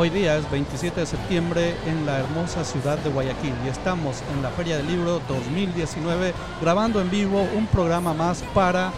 Hoy 0.00 0.08
día 0.08 0.38
es 0.38 0.50
27 0.50 0.98
de 0.98 1.04
septiembre 1.04 1.74
en 1.86 2.06
la 2.06 2.20
hermosa 2.20 2.64
ciudad 2.64 2.96
de 3.00 3.10
Guayaquil 3.10 3.52
y 3.66 3.68
estamos 3.68 4.22
en 4.34 4.40
la 4.40 4.48
Feria 4.48 4.78
del 4.78 4.86
Libro 4.86 5.20
2019 5.28 6.32
grabando 6.62 7.02
en 7.02 7.10
vivo 7.10 7.46
un 7.54 7.66
programa 7.66 8.14
más 8.14 8.42
para 8.54 8.92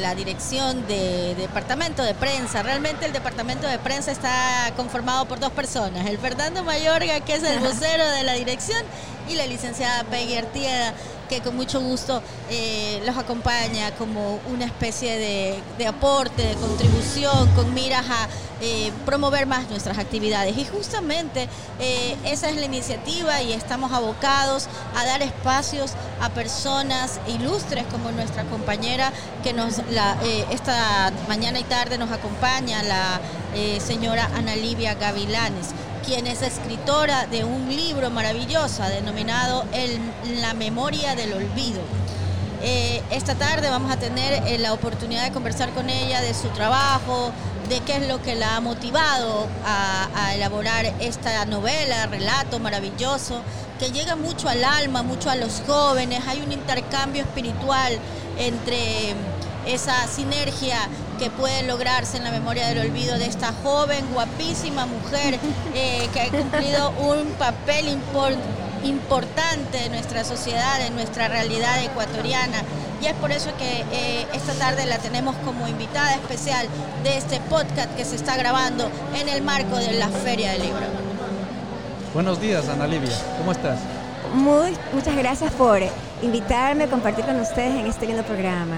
la 0.00 0.14
Dirección 0.14 0.86
de 0.86 1.34
Departamento 1.36 2.02
de 2.02 2.14
Prensa. 2.14 2.62
Realmente 2.62 3.04
el 3.06 3.12
Departamento 3.12 3.66
de 3.66 3.78
Prensa 3.78 4.10
está 4.10 4.72
conformado 4.76 5.26
por 5.26 5.38
dos 5.38 5.52
personas, 5.52 6.06
el 6.06 6.18
Fernando 6.18 6.64
Mayorga, 6.64 7.20
que 7.20 7.34
es 7.34 7.44
el 7.44 7.60
vocero 7.60 8.08
de 8.10 8.24
la 8.24 8.32
dirección, 8.32 8.82
y 9.28 9.34
la 9.34 9.46
licenciada 9.46 10.04
Peggy 10.04 10.36
Artieda, 10.36 10.94
que 11.28 11.40
con 11.40 11.54
mucho 11.56 11.80
gusto 11.80 12.22
eh, 12.50 13.02
los 13.04 13.16
acompaña 13.16 13.90
como 13.96 14.40
una 14.50 14.64
especie 14.64 15.18
de, 15.76 15.86
aporte, 15.86 16.42
de 16.42 16.54
contribución, 16.54 17.48
con 17.54 17.74
miras 17.74 18.06
a 18.08 18.28
eh, 18.60 18.90
promover 19.04 19.46
más 19.46 19.68
nuestras 19.68 19.98
actividades. 19.98 20.56
Y 20.56 20.64
justamente 20.64 21.48
eh, 21.78 22.16
esa 22.24 22.48
es 22.48 22.56
la 22.56 22.64
iniciativa 22.64 23.42
y 23.42 23.52
estamos 23.52 23.92
abocados 23.92 24.68
a 24.96 25.04
dar 25.04 25.22
espacios 25.22 25.92
a 26.20 26.30
personas 26.30 27.20
ilustres 27.28 27.84
como 27.86 28.10
nuestra 28.10 28.44
compañera 28.44 29.12
que 29.42 29.52
nos 29.52 29.82
esta 30.50 31.12
mañana 31.28 31.58
y 31.60 31.64
tarde 31.64 31.98
nos 31.98 32.10
acompaña, 32.10 32.82
la 32.82 33.20
señora 33.80 34.30
Ana 34.34 34.56
Livia 34.56 34.94
Gavilanes 34.94 35.68
quien 36.08 36.26
es 36.26 36.40
escritora 36.40 37.26
de 37.26 37.44
un 37.44 37.68
libro 37.68 38.10
maravilloso 38.10 38.82
denominado 38.84 39.66
La 40.40 40.54
memoria 40.54 41.14
del 41.14 41.34
olvido. 41.34 41.82
Eh, 42.62 43.02
esta 43.10 43.34
tarde 43.34 43.68
vamos 43.68 43.92
a 43.92 43.98
tener 43.98 44.42
eh, 44.46 44.56
la 44.56 44.72
oportunidad 44.72 45.24
de 45.24 45.32
conversar 45.32 45.68
con 45.74 45.90
ella 45.90 46.22
de 46.22 46.32
su 46.32 46.48
trabajo, 46.48 47.30
de 47.68 47.80
qué 47.80 47.96
es 47.96 48.08
lo 48.08 48.22
que 48.22 48.36
la 48.36 48.56
ha 48.56 48.60
motivado 48.60 49.48
a, 49.66 50.34
elaborar 50.34 50.86
esta 50.98 51.44
novela, 51.44 52.06
relato 52.06 52.58
maravilloso, 52.58 53.42
que 53.78 53.90
llega 53.90 54.16
mucho 54.16 54.48
al 54.48 54.64
alma, 54.64 55.02
mucho 55.02 55.28
a 55.28 55.36
los 55.36 55.60
jóvenes. 55.66 56.22
Hay 56.26 56.40
un 56.40 56.52
intercambio 56.52 57.22
espiritual 57.22 57.98
entre 58.38 59.14
esa 59.66 60.06
sinergia 60.06 60.78
que 61.18 61.30
puede 61.30 61.64
lograrse 61.64 62.16
en 62.16 62.24
la 62.24 62.30
memoria 62.30 62.68
del 62.68 62.78
olvido 62.78 63.18
de 63.18 63.26
esta 63.26 63.52
joven, 63.62 64.04
guapísima 64.12 64.86
mujer 64.86 65.38
eh, 65.74 66.08
que 66.12 66.20
ha 66.20 66.28
cumplido 66.28 66.90
un 66.90 67.26
papel 67.38 67.98
importante 68.84 69.84
en 69.84 69.92
nuestra 69.92 70.24
sociedad, 70.24 70.80
en 70.86 70.94
nuestra 70.94 71.28
realidad 71.28 71.82
ecuatoriana. 71.82 72.62
Y 73.02 73.06
es 73.06 73.14
por 73.14 73.32
eso 73.32 73.50
que 73.58 73.84
eh, 73.92 74.26
esta 74.32 74.54
tarde 74.54 74.86
la 74.86 74.98
tenemos 74.98 75.34
como 75.44 75.68
invitada 75.68 76.14
especial 76.14 76.66
de 77.02 77.16
este 77.16 77.40
podcast 77.40 77.94
que 77.96 78.04
se 78.04 78.16
está 78.16 78.36
grabando 78.36 78.90
en 79.14 79.28
el 79.28 79.42
marco 79.42 79.76
de 79.76 79.92
la 79.92 80.08
Feria 80.08 80.52
del 80.52 80.62
Libro. 80.62 80.86
Buenos 82.14 82.40
días, 82.40 82.68
Ana 82.68 82.86
Livia. 82.86 83.14
¿Cómo 83.38 83.52
estás? 83.52 83.78
Muy, 84.34 84.76
muchas 84.92 85.16
gracias 85.16 85.52
por 85.52 85.80
invitarme 86.22 86.84
a 86.84 86.88
compartir 86.88 87.24
con 87.24 87.38
ustedes 87.40 87.74
en 87.74 87.86
este 87.86 88.06
lindo 88.06 88.22
programa. 88.22 88.76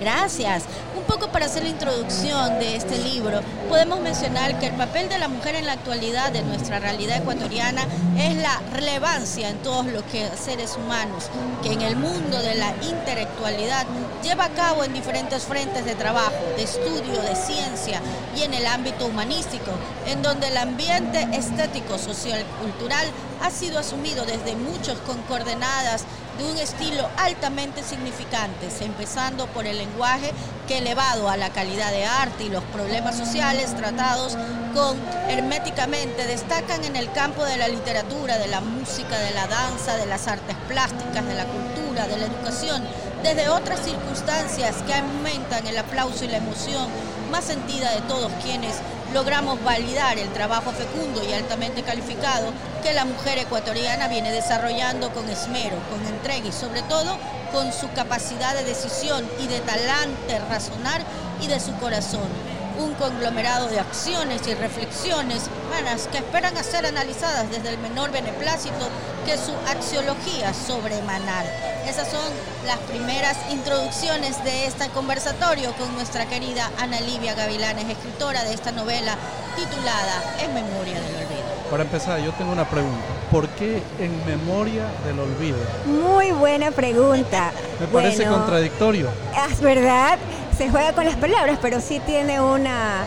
Gracias. 0.00 0.64
Un 0.96 1.04
poco 1.04 1.28
para 1.28 1.46
hacer 1.46 1.62
la 1.62 1.70
introducción 1.70 2.58
de 2.58 2.76
este 2.76 2.98
libro, 2.98 3.40
podemos 3.68 4.00
mencionar 4.00 4.58
que 4.58 4.66
el 4.66 4.74
papel 4.74 5.08
de 5.08 5.18
la 5.18 5.28
mujer 5.28 5.54
en 5.54 5.66
la 5.66 5.72
actualidad 5.72 6.32
de 6.32 6.42
nuestra 6.42 6.78
realidad 6.80 7.18
ecuatoriana 7.18 7.82
es 8.18 8.36
la 8.36 8.60
relevancia 8.72 9.48
en 9.48 9.58
todos 9.58 9.86
los 9.86 10.02
seres 10.38 10.76
humanos, 10.76 11.30
que 11.62 11.72
en 11.72 11.82
el 11.82 11.96
mundo 11.96 12.38
de 12.42 12.54
la 12.56 12.74
intelectualidad 12.82 13.86
lleva 14.22 14.46
a 14.46 14.50
cabo 14.50 14.84
en 14.84 14.92
diferentes 14.92 15.44
frentes 15.44 15.84
de 15.84 15.94
trabajo, 15.94 16.34
de 16.56 16.64
estudio, 16.64 17.22
de 17.22 17.36
ciencia 17.36 18.00
y 18.36 18.42
en 18.42 18.54
el 18.54 18.66
ámbito 18.66 19.06
humanístico, 19.06 19.70
en 20.06 20.22
donde 20.22 20.48
el 20.48 20.56
ambiente 20.56 21.28
estético, 21.32 21.98
social, 21.98 22.44
cultural 22.60 23.06
ha 23.42 23.50
sido 23.50 23.78
asumido 23.78 24.24
desde 24.24 24.56
muchos 24.56 24.98
con 25.00 25.20
coordenadas 25.22 26.04
de 26.38 26.44
un 26.44 26.58
estilo 26.58 27.08
altamente 27.16 27.82
significante, 27.82 28.68
empezando 28.80 29.46
por 29.48 29.66
el 29.66 29.78
lenguaje 29.78 30.32
que 30.68 30.78
elevado 30.78 31.28
a 31.28 31.36
la 31.36 31.50
calidad 31.50 31.90
de 31.90 32.04
arte 32.04 32.44
y 32.44 32.48
los 32.50 32.62
problemas 32.64 33.16
sociales 33.16 33.74
tratados 33.74 34.36
con 34.74 34.98
herméticamente 35.28 36.26
destacan 36.26 36.84
en 36.84 36.96
el 36.96 37.10
campo 37.12 37.44
de 37.44 37.56
la 37.56 37.68
literatura, 37.68 38.38
de 38.38 38.48
la 38.48 38.60
música, 38.60 39.18
de 39.18 39.30
la 39.32 39.46
danza, 39.46 39.96
de 39.96 40.06
las 40.06 40.28
artes 40.28 40.56
plásticas, 40.68 41.26
de 41.26 41.34
la 41.34 41.46
cultura, 41.46 42.06
de 42.06 42.18
la 42.18 42.26
educación, 42.26 42.82
desde 43.22 43.48
otras 43.48 43.80
circunstancias 43.84 44.76
que 44.86 44.94
aumentan 44.94 45.66
el 45.66 45.78
aplauso 45.78 46.24
y 46.24 46.28
la 46.28 46.36
emoción 46.36 46.88
más 47.30 47.44
sentida 47.44 47.90
de 47.92 48.02
todos 48.02 48.30
quienes 48.42 48.76
logramos 49.12 49.62
validar 49.62 50.18
el 50.18 50.28
trabajo 50.32 50.72
fecundo 50.72 51.22
y 51.24 51.32
altamente 51.32 51.82
calificado 51.82 52.52
que 52.82 52.92
la 52.92 53.04
mujer 53.04 53.38
ecuatoriana 53.38 54.08
viene 54.08 54.32
desarrollando 54.32 55.12
con 55.12 55.28
esmero, 55.28 55.76
con 55.90 56.04
entrega 56.06 56.48
y 56.48 56.52
sobre 56.52 56.82
todo 56.82 57.16
con 57.52 57.72
su 57.72 57.90
capacidad 57.92 58.54
de 58.54 58.64
decisión 58.64 59.24
y 59.42 59.46
de 59.46 59.60
talante 59.60 60.38
razonar 60.48 61.02
y 61.40 61.46
de 61.46 61.60
su 61.60 61.74
corazón 61.76 62.45
un 62.78 62.94
conglomerado 62.94 63.68
de 63.68 63.80
acciones 63.80 64.46
y 64.46 64.54
reflexiones 64.54 65.48
humanas 65.66 66.08
que 66.10 66.18
esperan 66.18 66.56
a 66.56 66.62
ser 66.62 66.86
analizadas 66.86 67.50
desde 67.50 67.70
el 67.70 67.78
menor 67.78 68.10
beneplácito 68.10 68.88
que 69.24 69.36
su 69.36 69.52
axiología 69.68 70.52
sobre 70.54 70.98
emanar. 70.98 71.44
Esas 71.86 72.08
son 72.08 72.20
las 72.66 72.78
primeras 72.78 73.36
introducciones 73.50 74.42
de 74.44 74.66
este 74.66 74.88
conversatorio 74.90 75.72
con 75.74 75.92
nuestra 75.94 76.26
querida 76.26 76.70
Ana 76.78 77.00
Livia 77.00 77.34
Gavilanes, 77.34 77.88
escritora 77.88 78.44
de 78.44 78.54
esta 78.54 78.72
novela 78.72 79.16
titulada 79.56 80.22
En 80.40 80.54
Memoria 80.54 81.00
del 81.00 81.14
Olvido. 81.16 81.46
Para 81.70 81.82
empezar, 81.82 82.20
yo 82.20 82.32
tengo 82.32 82.52
una 82.52 82.68
pregunta. 82.68 83.04
¿Por 83.30 83.48
qué 83.50 83.82
En 83.98 84.24
Memoria 84.26 84.84
del 85.04 85.18
Olvido? 85.18 85.58
Muy 85.86 86.30
buena 86.32 86.70
pregunta. 86.70 87.52
Me 87.80 87.86
parece 87.86 88.26
contradictorio. 88.26 89.08
Es 89.50 89.60
verdad 89.60 90.18
se 90.56 90.70
juega 90.70 90.92
con 90.92 91.04
las 91.04 91.16
palabras, 91.16 91.58
pero 91.60 91.80
sí 91.80 92.00
tiene 92.00 92.40
una 92.40 93.04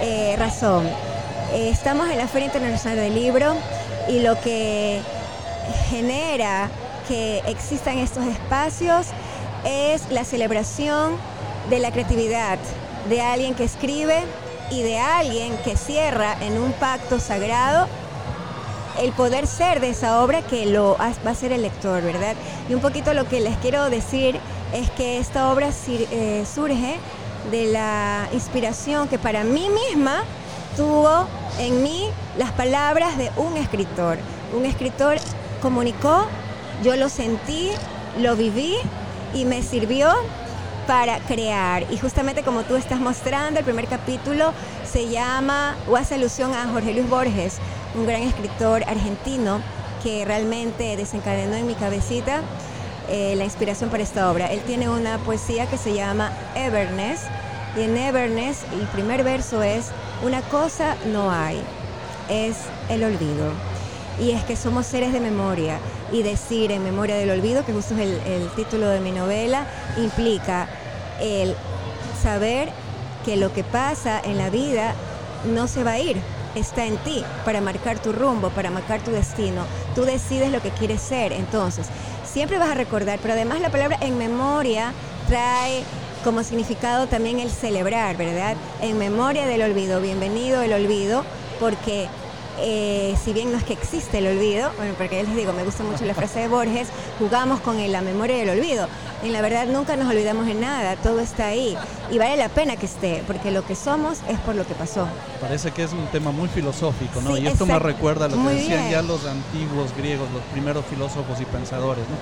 eh, 0.00 0.36
razón. 0.38 0.86
Estamos 1.54 2.08
en 2.10 2.18
la 2.18 2.28
Feria 2.28 2.46
Internacional 2.46 2.96
del 2.98 3.14
Libro 3.14 3.54
y 4.08 4.20
lo 4.20 4.38
que 4.40 5.00
genera 5.88 6.68
que 7.08 7.38
existan 7.46 7.98
estos 7.98 8.26
espacios 8.26 9.06
es 9.64 10.10
la 10.10 10.24
celebración 10.24 11.16
de 11.70 11.78
la 11.78 11.92
creatividad 11.92 12.58
de 13.08 13.22
alguien 13.22 13.54
que 13.54 13.64
escribe 13.64 14.20
y 14.70 14.82
de 14.82 14.98
alguien 14.98 15.56
que 15.64 15.76
cierra 15.76 16.36
en 16.42 16.58
un 16.58 16.72
pacto 16.72 17.20
sagrado 17.20 17.86
el 19.00 19.12
poder 19.12 19.46
ser 19.46 19.80
de 19.80 19.90
esa 19.90 20.22
obra 20.22 20.42
que 20.42 20.66
lo 20.66 20.98
va 20.98 21.30
a 21.30 21.34
ser 21.34 21.52
el 21.52 21.62
lector, 21.62 22.02
¿verdad? 22.02 22.34
Y 22.68 22.74
un 22.74 22.80
poquito 22.80 23.14
lo 23.14 23.26
que 23.26 23.40
les 23.40 23.56
quiero 23.58 23.88
decir 23.88 24.38
es 24.72 24.90
que 24.90 25.18
esta 25.18 25.52
obra 25.52 25.70
eh, 25.88 26.44
surge 26.52 26.96
de 27.50 27.66
la 27.66 28.28
inspiración 28.32 29.08
que 29.08 29.18
para 29.18 29.44
mí 29.44 29.68
misma 29.68 30.22
tuvo 30.76 31.26
en 31.58 31.82
mí 31.82 32.08
las 32.38 32.52
palabras 32.52 33.18
de 33.18 33.30
un 33.36 33.56
escritor. 33.56 34.18
Un 34.56 34.64
escritor 34.64 35.18
comunicó, 35.60 36.26
yo 36.82 36.96
lo 36.96 37.08
sentí, 37.08 37.70
lo 38.20 38.36
viví 38.36 38.76
y 39.34 39.44
me 39.44 39.62
sirvió 39.62 40.08
para 40.86 41.18
crear. 41.20 41.84
Y 41.90 41.98
justamente 41.98 42.42
como 42.42 42.62
tú 42.62 42.76
estás 42.76 43.00
mostrando, 43.00 43.58
el 43.58 43.64
primer 43.64 43.86
capítulo 43.86 44.52
se 44.90 45.08
llama 45.08 45.76
o 45.88 45.96
hace 45.96 46.14
alusión 46.14 46.54
a 46.54 46.68
Jorge 46.68 46.94
Luis 46.94 47.08
Borges, 47.08 47.58
un 47.94 48.06
gran 48.06 48.22
escritor 48.22 48.82
argentino 48.84 49.60
que 50.02 50.24
realmente 50.24 50.96
desencadenó 50.96 51.54
en 51.54 51.66
mi 51.66 51.74
cabecita 51.74 52.42
eh, 53.08 53.34
la 53.36 53.44
inspiración 53.44 53.90
para 53.90 54.02
esta 54.02 54.30
obra. 54.30 54.46
Él 54.52 54.60
tiene 54.60 54.88
una 54.88 55.18
poesía 55.18 55.66
que 55.66 55.78
se 55.78 55.94
llama 55.94 56.32
Everness 56.54 57.20
y 57.76 57.82
en 57.82 57.96
Everness 57.96 58.64
el 58.72 58.86
primer 58.88 59.24
verso 59.24 59.62
es 59.62 59.90
Una 60.22 60.42
cosa 60.42 60.96
no 61.06 61.30
hay, 61.30 61.62
es 62.28 62.56
el 62.88 63.02
olvido. 63.04 63.52
y 64.20 64.30
es 64.32 64.44
que 64.44 64.56
somos 64.56 64.86
seres 64.86 65.12
de 65.12 65.20
memoria 65.20 65.78
y 66.12 66.22
decir 66.22 66.70
en 66.70 66.84
memoria 66.84 67.16
del 67.16 67.30
olvido, 67.30 67.64
que 67.64 67.72
justo 67.72 67.94
es 67.94 68.00
el, 68.00 68.20
el 68.26 68.48
título 68.50 68.88
de 68.88 69.00
mi 69.00 69.10
novela, 69.10 69.66
implica 69.96 70.68
el 71.20 71.56
saber 72.22 72.68
que 73.24 73.36
lo 73.36 73.52
que 73.52 73.64
pasa 73.64 74.20
en 74.22 74.36
la 74.36 74.50
vida 74.50 74.94
no 75.44 75.66
se 75.66 75.82
va 75.82 75.92
a 75.92 75.98
ir, 75.98 76.16
está 76.54 76.84
en 76.84 76.98
ti 76.98 77.24
para 77.44 77.60
marcar 77.60 77.98
tu 77.98 78.12
rumbo, 78.12 78.50
para 78.50 78.70
marcar 78.70 79.00
tu 79.02 79.10
destino. 79.10 79.64
Tú 79.94 80.04
decides 80.04 80.50
lo 80.52 80.60
que 80.60 80.70
quieres 80.70 81.00
ser, 81.00 81.32
entonces 81.32 81.86
siempre 82.32 82.58
vas 82.58 82.70
a 82.70 82.74
recordar, 82.74 83.18
pero 83.20 83.34
además 83.34 83.60
la 83.60 83.70
palabra 83.70 83.98
en 84.00 84.16
memoria 84.16 84.92
trae 85.28 85.82
como 86.24 86.42
significado 86.42 87.06
también 87.06 87.40
el 87.40 87.50
celebrar, 87.50 88.16
¿verdad? 88.16 88.56
En 88.80 88.96
memoria 88.96 89.46
del 89.46 89.62
olvido, 89.62 90.00
bienvenido 90.00 90.62
el 90.62 90.72
olvido, 90.72 91.24
porque 91.60 92.08
eh, 92.58 93.16
si 93.24 93.32
bien 93.32 93.50
no 93.50 93.58
es 93.58 93.64
que 93.64 93.72
existe 93.72 94.18
el 94.18 94.26
olvido, 94.26 94.70
bueno, 94.76 94.94
porque 94.96 95.22
les 95.22 95.34
digo, 95.34 95.52
me 95.52 95.64
gusta 95.64 95.82
mucho 95.84 96.04
la 96.04 96.14
frase 96.14 96.40
de 96.40 96.48
Borges, 96.48 96.88
jugamos 97.18 97.60
con 97.60 97.90
la 97.90 98.00
memoria 98.00 98.36
del 98.36 98.50
olvido. 98.50 98.88
En 99.22 99.32
la 99.32 99.40
verdad 99.40 99.66
nunca 99.66 99.96
nos 99.96 100.10
olvidamos 100.10 100.46
de 100.46 100.54
nada, 100.54 100.96
todo 100.96 101.20
está 101.20 101.46
ahí 101.46 101.76
y 102.10 102.18
vale 102.18 102.36
la 102.36 102.48
pena 102.48 102.76
que 102.76 102.86
esté, 102.86 103.22
porque 103.26 103.50
lo 103.50 103.64
que 103.64 103.74
somos 103.74 104.18
es 104.28 104.38
por 104.40 104.54
lo 104.54 104.66
que 104.66 104.74
pasó. 104.74 105.06
Parece 105.40 105.70
que 105.70 105.84
es 105.84 105.92
un 105.92 106.06
tema 106.06 106.32
muy 106.32 106.48
filosófico, 106.48 107.20
¿no? 107.20 107.36
y 107.36 107.46
esto 107.46 107.64
me 107.66 107.78
recuerda 107.78 108.26
a 108.26 108.28
lo 108.28 108.36
que 108.36 108.54
decían 108.54 108.90
ya 108.90 109.02
los 109.02 109.24
antiguos 109.26 109.96
griegos, 109.96 110.28
los 110.32 110.42
primeros 110.52 110.84
filósofos 110.86 111.40
y 111.40 111.44
pensadores, 111.44 112.04
¿no? 112.08 112.16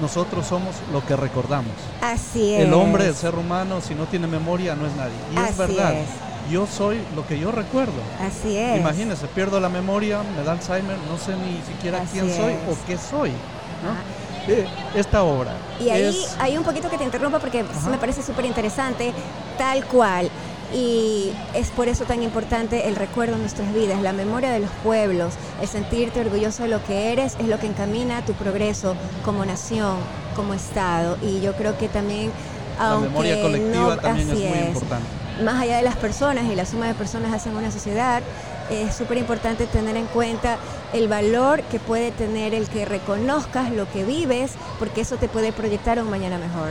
Nosotros 0.00 0.46
somos 0.46 0.74
lo 0.92 1.04
que 1.06 1.16
recordamos. 1.16 1.72
Así 2.02 2.54
es. 2.54 2.62
El 2.62 2.74
hombre, 2.74 3.06
el 3.06 3.14
ser 3.14 3.34
humano, 3.34 3.80
si 3.80 3.94
no 3.94 4.04
tiene 4.04 4.26
memoria, 4.26 4.74
no 4.74 4.86
es 4.86 4.94
nadie. 4.94 5.14
Y 5.34 5.48
es 5.48 5.56
verdad. 5.56 5.94
Yo 6.50 6.66
soy 6.66 6.98
lo 7.14 7.26
que 7.26 7.38
yo 7.38 7.52
recuerdo. 7.52 7.92
Así 8.20 8.56
es. 8.56 8.78
Imagínese, 8.78 9.26
pierdo 9.28 9.60
la 9.60 9.68
memoria, 9.68 10.20
me 10.36 10.44
da 10.44 10.52
Alzheimer, 10.52 10.96
no 11.08 11.18
sé 11.18 11.34
ni 11.36 11.60
siquiera 11.72 12.04
quién 12.12 12.28
soy 12.34 12.54
o 12.54 12.76
qué 12.86 12.96
soy. 12.98 13.30
¿no? 13.30 14.52
Eh, 14.52 14.66
esta 14.94 15.22
obra. 15.24 15.52
Y 15.80 15.90
ahí 15.90 16.24
hay 16.38 16.56
un 16.56 16.64
poquito 16.64 16.88
que 16.88 16.98
te 16.98 17.04
interrumpa 17.04 17.38
porque 17.38 17.64
me 17.90 17.98
parece 17.98 18.22
súper 18.22 18.44
interesante, 18.44 19.12
tal 19.58 19.84
cual. 19.86 20.30
Y 20.72 21.32
es 21.54 21.70
por 21.70 21.88
eso 21.88 22.04
tan 22.04 22.22
importante 22.22 22.88
el 22.88 22.96
recuerdo 22.96 23.34
en 23.34 23.40
nuestras 23.40 23.72
vidas, 23.72 24.00
la 24.02 24.12
memoria 24.12 24.50
de 24.50 24.60
los 24.60 24.70
pueblos, 24.82 25.34
el 25.60 25.68
sentirte 25.68 26.20
orgulloso 26.20 26.64
de 26.64 26.68
lo 26.68 26.84
que 26.84 27.12
eres 27.12 27.36
es 27.38 27.46
lo 27.46 27.58
que 27.58 27.66
encamina 27.66 28.24
tu 28.24 28.32
progreso 28.32 28.96
como 29.24 29.44
nación, 29.44 29.96
como 30.34 30.54
Estado. 30.54 31.18
Y 31.22 31.40
yo 31.40 31.54
creo 31.54 31.78
que 31.78 31.88
también, 31.88 32.30
la 32.78 32.98
memoria 32.98 33.40
colectiva 33.40 33.96
también 33.96 34.30
es 34.30 34.38
muy 34.38 34.58
importante. 34.58 35.25
Más 35.42 35.60
allá 35.60 35.76
de 35.76 35.82
las 35.82 35.96
personas 35.96 36.44
y 36.44 36.54
la 36.54 36.64
suma 36.64 36.86
de 36.86 36.94
personas 36.94 37.32
hacen 37.32 37.54
una 37.56 37.70
sociedad, 37.70 38.22
es 38.70 38.94
súper 38.94 39.18
importante 39.18 39.66
tener 39.66 39.96
en 39.96 40.06
cuenta 40.06 40.56
el 40.92 41.08
valor 41.08 41.62
que 41.64 41.78
puede 41.78 42.10
tener 42.10 42.54
el 42.54 42.68
que 42.68 42.84
reconozcas 42.84 43.70
lo 43.70 43.90
que 43.90 44.04
vives, 44.04 44.52
porque 44.78 45.02
eso 45.02 45.16
te 45.16 45.28
puede 45.28 45.52
proyectar 45.52 45.98
un 45.98 46.08
mañana 46.08 46.38
mejor. 46.38 46.70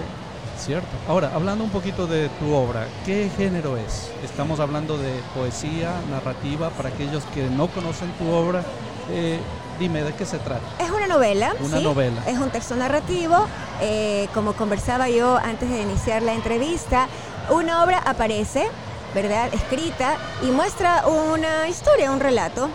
Cierto. 0.58 0.88
Ahora, 1.08 1.32
hablando 1.36 1.64
un 1.64 1.70
poquito 1.70 2.08
de 2.08 2.30
tu 2.40 2.54
obra, 2.54 2.88
¿qué 3.06 3.30
género 3.38 3.78
es? 3.78 4.12
Estamos 4.24 4.60
hablando 4.60 4.98
de 4.98 5.20
poesía, 5.36 5.92
narrativa, 6.10 6.70
para 6.72 6.90
aquellos 6.90 7.24
que 7.26 7.50
no 7.50 7.68
conocen 7.68 8.10
tu 8.14 8.28
obra. 8.30 8.64
Eh, 9.12 9.40
dime, 9.80 10.04
¿de 10.04 10.13
qué 10.13 10.25
se 10.25 10.38
trata? 10.39 10.62
Es 10.80 10.89
una 10.89 11.07
novela. 11.07 11.54
Una 11.60 11.80
novela. 11.80 12.22
Es 12.27 12.38
un 12.38 12.50
texto 12.50 12.75
narrativo. 12.75 13.36
Eh, 13.81 14.27
como 14.33 14.54
conversaba 14.54 15.10
yo 15.10 15.38
antes 15.38 15.69
de 15.69 15.81
iniciar 15.81 16.22
la 16.22 16.33
entrevista, 16.33 17.07
una 17.50 17.83
obra 17.83 18.00
aparece, 18.00 18.68
¿verdad? 19.13 19.54
Escrita 19.54 20.16
y 20.44 20.48
muestra 20.48 21.06
una 21.07 21.68
historia, 21.68 22.12
un 22.12 22.19
relato, 22.19 22.69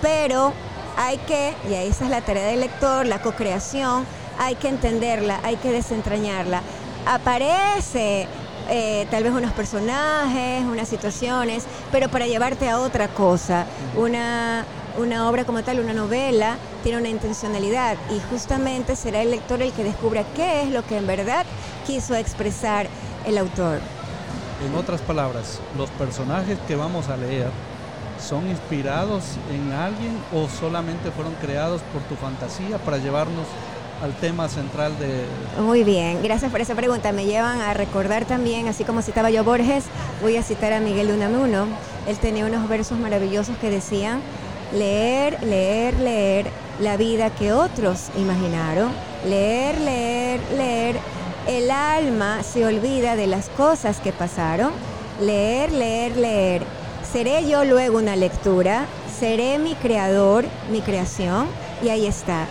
pero 0.00 0.52
hay 0.96 1.18
que, 1.18 1.54
y 1.68 1.74
esa 1.74 2.04
es 2.04 2.10
la 2.10 2.22
tarea 2.22 2.46
del 2.46 2.60
lector, 2.60 3.06
la 3.06 3.20
co-creación, 3.20 4.06
hay 4.38 4.54
que 4.56 4.68
entenderla, 4.68 5.40
hay 5.42 5.56
que 5.56 5.70
desentrañarla. 5.70 6.62
Aparece 7.06 8.26
eh, 8.68 9.06
tal 9.10 9.22
vez 9.22 9.32
unos 9.32 9.52
personajes, 9.52 10.64
unas 10.64 10.88
situaciones, 10.88 11.64
pero 11.92 12.08
para 12.08 12.26
llevarte 12.26 12.68
a 12.68 12.80
otra 12.80 13.08
cosa. 13.08 13.66
Una, 13.96 14.64
una 14.98 15.28
obra 15.28 15.44
como 15.44 15.62
tal, 15.62 15.80
una 15.80 15.92
novela, 15.92 16.56
tiene 16.82 16.98
una 16.98 17.08
intencionalidad 17.08 17.96
y 18.10 18.20
justamente 18.30 18.96
será 18.96 19.22
el 19.22 19.30
lector 19.30 19.62
el 19.62 19.72
que 19.72 19.84
descubra 19.84 20.24
qué 20.34 20.62
es 20.62 20.70
lo 20.70 20.84
que 20.84 20.96
en 20.96 21.06
verdad 21.06 21.44
quiso 21.86 22.14
expresar 22.14 22.86
el 23.24 23.38
autor. 23.38 23.80
En 24.64 24.74
otras 24.74 25.00
palabras, 25.02 25.60
los 25.76 25.90
personajes 25.90 26.58
que 26.66 26.76
vamos 26.76 27.08
a 27.08 27.16
leer 27.16 27.50
son 28.18 28.48
inspirados 28.48 29.24
en 29.52 29.72
alguien 29.72 30.16
o 30.32 30.48
solamente 30.48 31.10
fueron 31.10 31.34
creados 31.34 31.82
por 31.92 32.02
tu 32.02 32.14
fantasía 32.16 32.78
para 32.78 32.96
llevarnos 32.98 33.44
al 34.02 34.12
tema 34.14 34.48
central 34.48 34.98
de... 34.98 35.24
Muy 35.60 35.84
bien, 35.84 36.22
gracias 36.22 36.50
por 36.50 36.60
esa 36.60 36.74
pregunta. 36.74 37.12
Me 37.12 37.24
llevan 37.24 37.60
a 37.60 37.74
recordar 37.74 38.24
también, 38.24 38.68
así 38.68 38.84
como 38.84 39.02
citaba 39.02 39.30
yo 39.30 39.44
Borges, 39.44 39.84
voy 40.22 40.36
a 40.36 40.42
citar 40.42 40.72
a 40.72 40.80
Miguel 40.80 41.08
de 41.08 41.14
Unamuno. 41.14 41.66
Él 42.06 42.18
tenía 42.18 42.46
unos 42.46 42.68
versos 42.68 42.98
maravillosos 42.98 43.56
que 43.58 43.70
decían, 43.70 44.20
leer, 44.76 45.42
leer, 45.42 45.98
leer 46.00 46.46
la 46.80 46.96
vida 46.96 47.30
que 47.30 47.52
otros 47.52 48.10
imaginaron, 48.16 48.92
leer, 49.24 49.80
leer, 49.80 50.40
leer 50.56 50.96
el 51.46 51.70
alma 51.70 52.42
se 52.42 52.66
olvida 52.66 53.14
de 53.14 53.28
las 53.28 53.48
cosas 53.50 53.98
que 53.98 54.12
pasaron. 54.12 54.72
Leer, 55.20 55.70
leer, 55.70 56.16
leer. 56.16 56.62
Seré 57.10 57.48
yo 57.48 57.64
luego 57.64 57.98
una 57.98 58.16
lectura, 58.16 58.86
seré 59.18 59.58
mi 59.58 59.74
creador, 59.76 60.44
mi 60.72 60.80
creación, 60.80 61.46
y 61.82 61.88
ahí 61.88 62.06
está. 62.06 62.46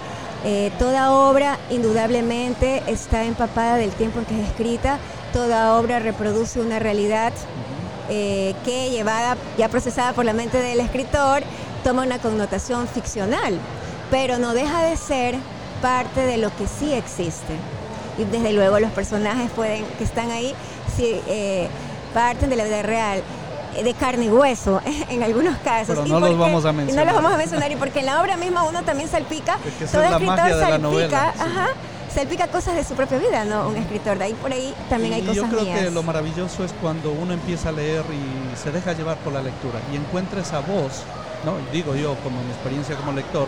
Eh, 0.45 0.71
toda 0.79 1.11
obra 1.11 1.59
indudablemente 1.69 2.83
está 2.87 3.25
empapada 3.25 3.75
del 3.75 3.91
tiempo 3.91 4.19
en 4.19 4.25
que 4.25 4.41
es 4.41 4.47
escrita, 4.47 4.97
toda 5.33 5.77
obra 5.77 5.99
reproduce 5.99 6.61
una 6.61 6.79
realidad 6.79 7.33
eh, 8.09 8.55
que 8.63 8.91
llevada, 8.91 9.35
ya 9.57 9.67
procesada 9.67 10.13
por 10.13 10.23
la 10.23 10.33
mente 10.33 10.57
del 10.57 10.79
escritor, 10.79 11.43
toma 11.85 12.01
una 12.01 12.17
connotación 12.17 12.87
ficcional, 12.87 13.59
pero 14.09 14.39
no 14.39 14.55
deja 14.55 14.81
de 14.81 14.97
ser 14.97 15.35
parte 15.83 16.21
de 16.21 16.37
lo 16.37 16.49
que 16.57 16.65
sí 16.65 16.91
existe 16.91 17.53
y 18.17 18.23
desde 18.23 18.53
luego 18.53 18.79
los 18.79 18.89
personajes 18.89 19.51
pueden 19.51 19.85
que 19.99 20.03
están 20.03 20.31
ahí 20.31 20.55
si, 20.97 21.21
eh, 21.27 21.67
parten 22.11 22.49
de 22.49 22.55
la 22.55 22.63
vida 22.63 22.81
real 22.81 23.21
eh, 23.75 23.83
de 23.83 23.93
carne 23.93 24.25
y 24.25 24.29
hueso 24.29 24.81
en 25.09 25.21
algunos 25.21 25.57
casos. 25.57 25.95
Pero 25.95 26.07
no 26.07 26.19
los 26.19 26.35
vamos 26.39 26.65
a 26.65 26.73
mencionar. 26.73 27.05
No 27.05 27.11
los 27.11 27.21
vamos 27.21 27.35
a 27.35 27.37
mencionar 27.37 27.71
y 27.71 27.75
porque 27.75 27.99
en 27.99 28.07
la 28.07 28.19
obra 28.19 28.35
misma 28.35 28.63
uno 28.63 28.81
también 28.81 29.07
salpica, 29.07 29.59
todo 29.91 30.03
escritor 30.03 30.37
salpica, 30.37 31.33
ajá, 31.37 31.67
salpica 32.11 32.47
cosas 32.47 32.73
de 32.77 32.83
su 32.83 32.95
propia 32.95 33.19
vida, 33.19 33.45
¿no? 33.45 33.67
Un 33.67 33.75
escritor, 33.75 34.17
de 34.17 34.23
ahí 34.23 34.33
por 34.33 34.51
ahí 34.51 34.73
también 34.89 35.13
hay 35.13 35.21
cosas 35.21 35.35
Yo 35.35 35.49
creo 35.49 35.61
mías. 35.61 35.79
que 35.81 35.91
lo 35.91 36.01
maravilloso 36.01 36.63
es 36.63 36.73
cuando 36.81 37.11
uno 37.11 37.33
empieza 37.33 37.69
a 37.69 37.73
leer 37.73 38.03
y 38.09 38.57
se 38.57 38.71
deja 38.71 38.93
llevar 38.93 39.17
por 39.17 39.33
la 39.33 39.43
lectura 39.43 39.79
y 39.93 39.97
encuentra 39.97 40.41
esa 40.41 40.61
voz, 40.61 41.03
¿no? 41.43 41.53
Digo 41.71 41.95
yo, 41.95 42.15
como 42.23 42.41
mi 42.41 42.51
experiencia 42.51 42.95
como 42.95 43.11
lector, 43.11 43.47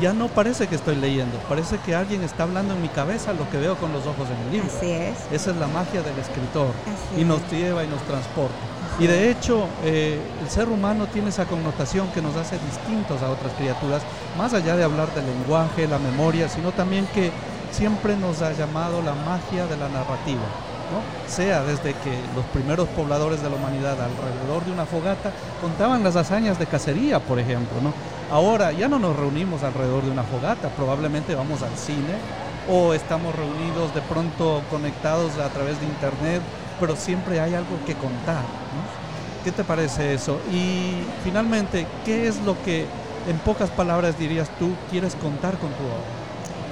ya 0.00 0.12
no 0.12 0.28
parece 0.28 0.68
que 0.68 0.76
estoy 0.76 0.94
leyendo, 0.94 1.38
parece 1.48 1.78
que 1.78 1.94
alguien 1.94 2.22
está 2.22 2.44
hablando 2.44 2.74
en 2.74 2.82
mi 2.82 2.88
cabeza 2.88 3.32
lo 3.32 3.48
que 3.50 3.58
veo 3.58 3.76
con 3.76 3.92
los 3.92 4.06
ojos 4.06 4.28
en 4.30 4.46
el 4.46 4.52
libro. 4.52 4.68
Así 4.76 4.90
es. 4.90 5.16
Esa 5.32 5.50
es 5.50 5.56
la 5.56 5.66
magia 5.66 6.02
del 6.02 6.16
escritor 6.18 6.68
y 7.16 7.24
nos 7.24 7.40
lleva 7.50 7.84
y 7.84 7.88
nos 7.88 8.00
transporta. 8.02 8.54
Y 9.00 9.06
de 9.06 9.30
hecho, 9.30 9.66
eh, 9.84 10.20
el 10.42 10.50
ser 10.50 10.68
humano 10.68 11.06
tiene 11.06 11.28
esa 11.28 11.46
connotación 11.46 12.08
que 12.08 12.22
nos 12.22 12.36
hace 12.36 12.58
distintos 12.58 13.22
a 13.22 13.30
otras 13.30 13.52
criaturas, 13.54 14.02
más 14.36 14.54
allá 14.54 14.76
de 14.76 14.84
hablar 14.84 15.12
del 15.14 15.26
lenguaje, 15.26 15.86
la 15.86 15.98
memoria, 15.98 16.48
sino 16.48 16.72
también 16.72 17.06
que 17.14 17.30
siempre 17.70 18.16
nos 18.16 18.42
ha 18.42 18.52
llamado 18.52 19.02
la 19.02 19.14
magia 19.14 19.66
de 19.66 19.76
la 19.76 19.88
narrativa. 19.88 20.42
Sea 21.26 21.62
desde 21.62 21.94
que 21.94 22.12
los 22.34 22.44
primeros 22.52 22.88
pobladores 22.88 23.42
de 23.42 23.50
la 23.50 23.56
humanidad 23.56 23.96
alrededor 24.00 24.64
de 24.64 24.72
una 24.72 24.86
fogata 24.86 25.32
contaban 25.60 26.02
las 26.02 26.16
hazañas 26.16 26.58
de 26.58 26.66
cacería, 26.66 27.20
por 27.20 27.38
ejemplo. 27.38 27.76
Ahora 28.30 28.72
ya 28.72 28.88
no 28.88 28.98
nos 28.98 29.16
reunimos 29.16 29.62
alrededor 29.62 30.04
de 30.04 30.10
una 30.10 30.22
fogata, 30.22 30.68
probablemente 30.70 31.34
vamos 31.34 31.62
al 31.62 31.76
cine 31.76 32.14
o 32.70 32.92
estamos 32.92 33.34
reunidos 33.34 33.94
de 33.94 34.02
pronto 34.02 34.62
conectados 34.70 35.38
a 35.38 35.48
través 35.48 35.80
de 35.80 35.86
internet, 35.86 36.42
pero 36.78 36.96
siempre 36.96 37.40
hay 37.40 37.54
algo 37.54 37.78
que 37.86 37.94
contar. 37.94 38.42
¿Qué 39.44 39.52
te 39.52 39.64
parece 39.64 40.14
eso? 40.14 40.40
Y 40.52 41.02
finalmente, 41.24 41.86
¿qué 42.04 42.28
es 42.28 42.40
lo 42.42 42.60
que 42.62 42.86
en 43.26 43.38
pocas 43.38 43.70
palabras 43.70 44.18
dirías 44.18 44.50
tú 44.58 44.70
quieres 44.90 45.14
contar 45.14 45.56
con 45.58 45.70
tu 45.70 45.84
obra? 45.84 46.17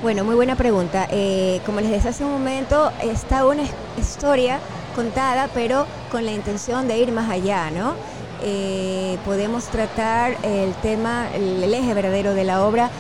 Bueno, 0.03 0.25
muy 0.25 0.35
buena 0.35 0.57
pregunta. 0.57 1.09
Eh, 1.11 1.61
como 1.65 1.81
les 1.81 1.91
decía 1.91 2.11
hace 2.11 2.23
un 2.23 2.31
momento, 2.31 2.93
está 3.03 3.47
una 3.47 3.63
historia 3.97 4.59
contada, 4.95 5.49
pero 5.55 5.87
con 6.11 6.27
la 6.27 6.33
intención 6.33 6.87
de 6.87 6.99
ir 6.99 7.13
más 7.13 7.31
allá, 7.31 7.71
¿no? 7.71 7.95
Eh, 8.43 9.17
podemos 9.25 9.65
tratar 9.65 10.37
el 10.43 10.75
tema, 10.75 11.29
el, 11.35 11.73
eje 11.73 11.95
verdadero 11.95 12.35
de 12.35 12.45
la 12.45 12.63
obra 12.63 12.91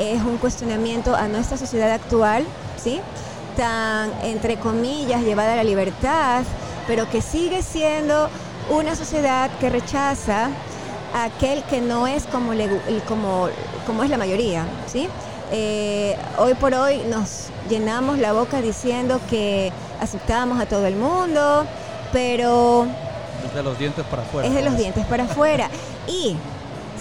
es 0.00 0.20
un 0.22 0.38
cuestionamiento 0.38 1.14
a 1.14 1.28
nuestra 1.28 1.56
sociedad 1.56 1.92
actual, 1.92 2.44
¿sí? 2.76 3.00
Tan, 3.56 4.10
entre 4.24 4.56
comillas, 4.56 5.22
llevada 5.22 5.52
a 5.52 5.56
la 5.56 5.64
libertad, 5.64 6.42
pero 6.88 7.08
que 7.08 7.22
sigue 7.22 7.62
siendo 7.62 8.28
una 8.70 8.96
sociedad 8.96 9.50
que 9.60 9.70
rechaza 9.70 10.48
a 11.14 11.24
aquel 11.24 11.62
que 11.64 11.80
no 11.80 12.08
es 12.08 12.26
como, 12.26 12.52
como, 13.06 13.48
como 13.86 14.02
es 14.02 14.10
la 14.10 14.18
mayoría, 14.18 14.64
¿sí? 14.86 15.08
Eh, 15.52 16.16
hoy 16.38 16.54
por 16.54 16.74
hoy 16.74 16.98
nos 17.08 17.48
llenamos 17.68 18.18
la 18.18 18.32
boca 18.32 18.60
diciendo 18.60 19.20
que 19.28 19.72
aceptamos 20.00 20.60
a 20.60 20.66
todo 20.66 20.86
el 20.86 20.94
mundo, 20.94 21.66
pero... 22.12 22.86
Es 23.44 23.54
de 23.54 23.62
los 23.62 23.78
dientes 23.78 24.04
para 24.06 24.22
afuera. 24.22 24.48
Es 24.48 24.54
de 24.54 24.62
los 24.62 24.76
dientes 24.76 25.04
para 25.06 25.24
afuera. 25.24 25.68
Y 26.06 26.36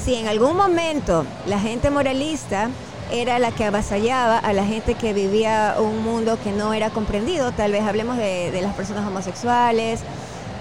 si 0.04 0.16
en 0.16 0.28
algún 0.28 0.56
momento 0.56 1.26
la 1.48 1.60
gente 1.60 1.90
moralista 1.90 2.70
era 3.12 3.40
la 3.40 3.52
que 3.52 3.66
avasallaba 3.66 4.38
a 4.38 4.54
la 4.54 4.64
gente 4.64 4.94
que 4.94 5.14
vivía 5.14 5.76
un 5.80 6.04
mundo 6.04 6.38
que 6.44 6.52
no 6.52 6.74
era 6.74 6.92
comprendido, 6.92 7.52
tal 7.52 7.72
vez 7.72 7.84
hablemos 7.84 8.18
de, 8.18 8.60
las 8.62 8.76
personas 8.76 9.08
homosexuales, 9.08 10.02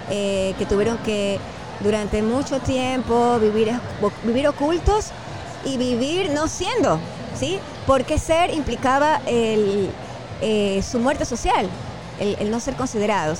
eh, 0.09 0.55
que 0.57 0.65
tuvieron 0.65 0.97
que 0.99 1.39
durante 1.81 2.23
mucho 2.23 2.59
tiempo 2.59 3.37
vivir, 3.39 3.71
vivir 4.23 4.47
ocultos 4.47 5.11
y 5.63 5.77
vivir 5.77 6.31
no 6.31 6.47
siendo, 6.47 6.99
¿sí? 7.39 7.59
Porque 7.89 8.19
ser 8.19 8.53
implicaba 8.53 9.19
eh, 9.25 10.83
su 10.87 10.99
muerte 10.99 11.25
social, 11.25 11.67
el, 12.19 12.51
no 12.51 12.59
ser 12.59 12.75
considerados. 12.75 13.39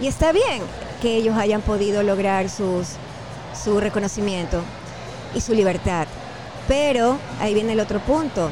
Y 0.00 0.06
está 0.06 0.30
bien 0.30 0.62
que 1.02 1.16
ellos 1.16 1.36
hayan 1.36 1.62
podido 1.62 2.04
lograr 2.04 2.48
su 2.48 2.84
reconocimiento 3.80 4.62
y 5.34 5.40
su 5.40 5.52
libertad. 5.52 6.06
Pero 6.68 7.18
ahí 7.40 7.54
viene 7.54 7.72
el 7.72 7.80
otro 7.80 7.98
punto. 7.98 8.50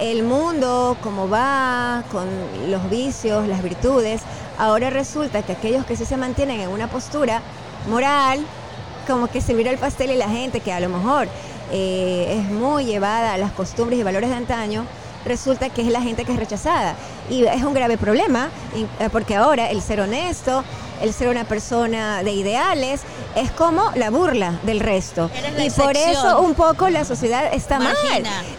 El 0.00 0.24
mundo, 0.24 0.96
como 1.00 1.28
va, 1.28 2.02
con 2.10 2.26
los 2.68 2.90
vicios, 2.90 3.46
las 3.46 3.62
virtudes, 3.62 4.22
ahora 4.58 4.90
resulta 4.90 5.42
que 5.42 5.52
aquellos 5.52 5.86
que 5.86 5.94
sí 5.94 6.06
se 6.06 6.16
mantienen 6.16 6.58
en 6.58 6.70
una 6.70 6.88
postura 6.88 7.40
moral, 7.88 8.44
como 9.06 9.28
que 9.28 9.42
se 9.42 9.54
mira 9.54 9.70
el 9.70 9.78
pastel 9.78 10.10
y 10.10 10.16
la 10.16 10.28
gente 10.28 10.58
que 10.58 10.72
a 10.72 10.80
lo 10.80 10.88
mejor 10.88 11.28
eh, 11.72 12.40
es 12.40 12.50
muy 12.50 12.84
llevada 12.84 13.34
a 13.34 13.38
las 13.38 13.52
costumbres 13.52 13.98
y 13.98 14.02
valores 14.02 14.30
de 14.30 14.36
antaño, 14.36 14.84
resulta 15.24 15.68
que 15.70 15.82
es 15.82 15.88
la 15.88 16.00
gente 16.00 16.24
que 16.24 16.32
es 16.32 16.38
rechazada. 16.38 16.94
Y 17.30 17.44
es 17.44 17.62
un 17.62 17.74
grave 17.74 17.98
problema, 17.98 18.48
eh, 18.74 19.08
porque 19.10 19.36
ahora 19.36 19.70
el 19.70 19.82
ser 19.82 20.00
honesto, 20.00 20.64
el 21.02 21.12
ser 21.12 21.28
una 21.28 21.44
persona 21.44 22.22
de 22.22 22.32
ideales, 22.32 23.02
es 23.36 23.50
como 23.52 23.90
la 23.94 24.10
burla 24.10 24.58
del 24.64 24.80
resto. 24.80 25.30
Y 25.58 25.70
por 25.70 25.96
eso 25.96 26.40
un 26.40 26.54
poco 26.54 26.88
la 26.88 27.04
sociedad 27.04 27.52
está 27.52 27.78
mal. 27.78 27.94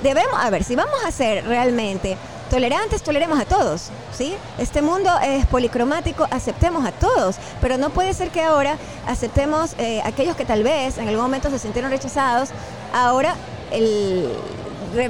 Debemos, 0.04 0.36
a 0.39 0.50
ver, 0.50 0.63
si 0.63 0.75
vamos 0.75 1.00
a 1.06 1.12
ser 1.12 1.46
realmente 1.46 2.18
tolerantes, 2.50 3.04
toleremos 3.04 3.39
a 3.39 3.46
todos, 3.46 3.89
¿sí? 4.12 4.34
Este 4.58 4.82
mundo 4.82 5.12
es 5.22 5.46
policromático, 5.46 6.28
aceptemos 6.32 6.86
a 6.86 6.92
todos, 6.92 7.36
pero 7.62 7.78
no 7.78 7.92
puede 7.92 8.13
ser 8.13 8.32
que 8.32 8.42
ahora 8.42 8.78
aceptemos 9.08 9.75
eh, 9.78 10.01
aquellos 10.04 10.36
que 10.36 10.46
tal 10.46 10.63
vez 10.63 10.98
en 10.98 11.08
algún 11.08 11.24
momento 11.24 11.50
se 11.51 11.60
sintieron 11.60 11.92
rechazados, 11.92 12.50
ahora 12.93 13.36
el, 13.72 14.29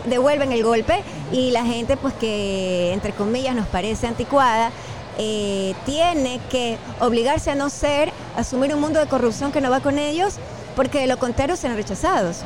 devuelven 0.05 0.51
el 0.51 0.63
golpe 0.63 1.03
y 1.31 1.51
la 1.51 1.65
gente 1.65 1.97
pues 1.97 2.13
que 2.13 2.91
entre 2.93 3.13
comillas 3.13 3.55
nos 3.55 3.67
parece 3.67 4.07
anticuada, 4.07 4.71
eh, 5.17 5.75
tiene 5.85 6.39
que 6.49 6.77
obligarse 6.99 7.51
a 7.51 7.55
no 7.55 7.69
ser, 7.69 8.11
asumir 8.37 8.73
un 8.73 8.81
mundo 8.81 8.99
de 8.99 9.07
corrupción 9.07 9.51
que 9.51 9.61
no 9.61 9.69
va 9.69 9.81
con 9.81 9.99
ellos, 9.99 10.35
porque 10.75 10.99
de 10.99 11.07
lo 11.07 11.17
contrario 11.17 11.55
serán 11.55 11.75
rechazados. 11.75 12.43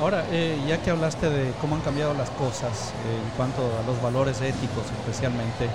Ahora, 0.00 0.24
eh, 0.30 0.58
ya 0.68 0.78
que 0.78 0.90
hablaste 0.90 1.30
de 1.30 1.52
cómo 1.60 1.74
han 1.74 1.80
cambiado 1.80 2.12
las 2.14 2.28
cosas 2.30 2.92
eh, 3.06 3.16
en 3.24 3.30
cuanto 3.36 3.62
a 3.62 3.86
los 3.86 4.00
valores 4.02 4.40
éticos 4.40 4.84
especialmente, 5.00 5.68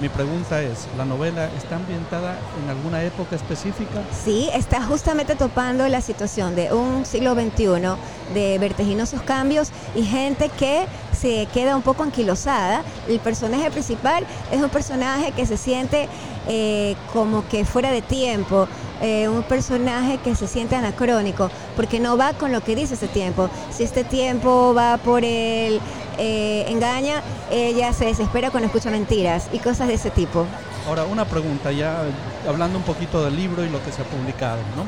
mi 0.00 0.08
pregunta 0.08 0.62
es, 0.62 0.86
¿la 0.96 1.04
novela 1.04 1.50
está 1.56 1.76
ambientada 1.76 2.38
en 2.62 2.70
alguna 2.70 3.02
época 3.02 3.36
específica? 3.36 4.02
Sí, 4.24 4.48
está 4.54 4.82
justamente 4.82 5.36
topando 5.36 5.86
la 5.88 6.00
situación 6.00 6.56
de 6.56 6.72
un 6.72 7.04
siglo 7.04 7.34
XXI, 7.34 7.96
de 8.32 8.58
vertiginosos 8.58 9.20
cambios 9.22 9.70
y 9.94 10.02
gente 10.02 10.48
que 10.58 10.86
se 11.12 11.46
queda 11.52 11.76
un 11.76 11.82
poco 11.82 12.02
anquilosada. 12.02 12.82
El 13.08 13.20
personaje 13.20 13.70
principal 13.70 14.26
es 14.50 14.62
un 14.62 14.70
personaje 14.70 15.32
que 15.32 15.44
se 15.44 15.58
siente 15.58 16.08
eh, 16.48 16.96
como 17.12 17.46
que 17.46 17.66
fuera 17.66 17.90
de 17.90 18.00
tiempo, 18.00 18.68
eh, 19.02 19.28
un 19.28 19.42
personaje 19.42 20.18
que 20.18 20.34
se 20.34 20.46
siente 20.46 20.76
anacrónico, 20.76 21.50
porque 21.76 22.00
no 22.00 22.16
va 22.16 22.32
con 22.32 22.52
lo 22.52 22.62
que 22.62 22.74
dice 22.74 22.94
ese 22.94 23.08
tiempo. 23.08 23.50
Si 23.70 23.82
este 23.82 24.04
tiempo 24.04 24.72
va 24.74 24.96
por 24.96 25.24
el 25.24 25.80
eh, 26.22 26.66
engaña, 26.68 27.22
ella 27.50 27.94
se 27.94 28.04
desespera 28.04 28.50
cuando 28.50 28.66
escucha 28.66 28.90
mentiras 28.90 29.48
y 29.54 29.58
cosas 29.58 29.88
de 29.88 29.94
ese 29.94 30.10
tipo. 30.10 30.44
Ahora, 30.86 31.04
una 31.04 31.24
pregunta, 31.24 31.72
ya 31.72 32.02
hablando 32.46 32.76
un 32.76 32.84
poquito 32.84 33.24
del 33.24 33.36
libro 33.36 33.64
y 33.64 33.70
lo 33.70 33.82
que 33.82 33.90
se 33.90 34.02
ha 34.02 34.04
publicado, 34.04 34.58
¿no? 34.76 34.84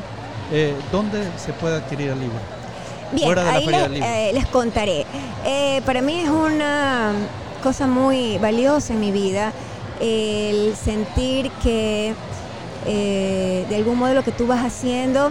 Eh, 0.54 0.74
¿Dónde 0.92 1.26
se 1.38 1.54
puede 1.54 1.76
adquirir 1.76 2.10
el 2.10 2.20
libro? 2.20 2.38
Bien, 3.12 3.38
ahí 3.38 3.66
les, 3.66 4.02
eh, 4.02 4.30
les, 4.34 4.46
contaré. 4.46 5.06
para 5.86 6.02
mí 6.02 6.20
es 6.20 6.28
una 6.28 7.12
cosa 7.62 7.86
muy 7.86 8.36
valiosa 8.36 8.92
en 8.92 9.00
mi 9.00 9.10
vida 9.10 9.54
el 10.00 10.74
sentir 10.76 11.50
que 11.62 12.14
de 12.84 13.74
algún 13.74 13.98
modo 13.98 14.12
lo 14.12 14.22
que 14.22 14.32
tú 14.32 14.46
vas 14.46 14.64
haciendo 14.64 15.30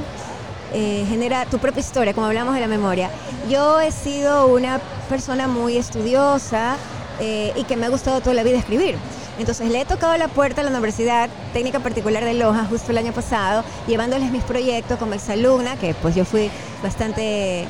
eh, 0.74 1.06
genera 1.08 1.46
tu 1.46 1.60
propia 1.60 1.82
historia, 1.82 2.14
como 2.14 2.28
hablamos 2.28 2.54
de 2.54 2.62
la 2.62 2.68
memoria. 2.68 3.10
Yo 3.50 3.80
he 3.80 3.92
sido 3.92 4.48
una 4.48 4.80
persona 5.10 5.48
muy 5.48 5.78
estudiosa 5.78 6.78
eh, 7.20 7.54
y 7.56 7.64
que 7.66 7.76
me 7.76 7.86
ha 7.86 7.90
gustado 7.90 8.22
toda 8.22 8.34
la 8.34 8.44
vida 8.44 8.58
escribir. 8.58 8.96
Entonces 9.40 9.70
le 9.70 9.82
he 9.82 9.86
tocado 9.86 10.16
la 10.18 10.28
puerta 10.28 10.62
a 10.62 10.64
la 10.64 10.70
Universidad 10.70 11.30
Técnica 11.54 11.80
Particular 11.80 12.24
de 12.24 12.36
Loja 12.36 12.66
justo 12.70 12.92
el 12.92 12.98
año 12.98 13.12
pasado, 13.12 13.64
llevándoles 13.88 14.32
mis 14.32 14.44
proyectos 14.44 15.00
como 15.00 15.14
exalumna, 15.14 15.78
que 15.78 15.94
pues 15.96 16.16
yo 16.16 16.26
fui 16.26 16.52
bastante 16.84 17.66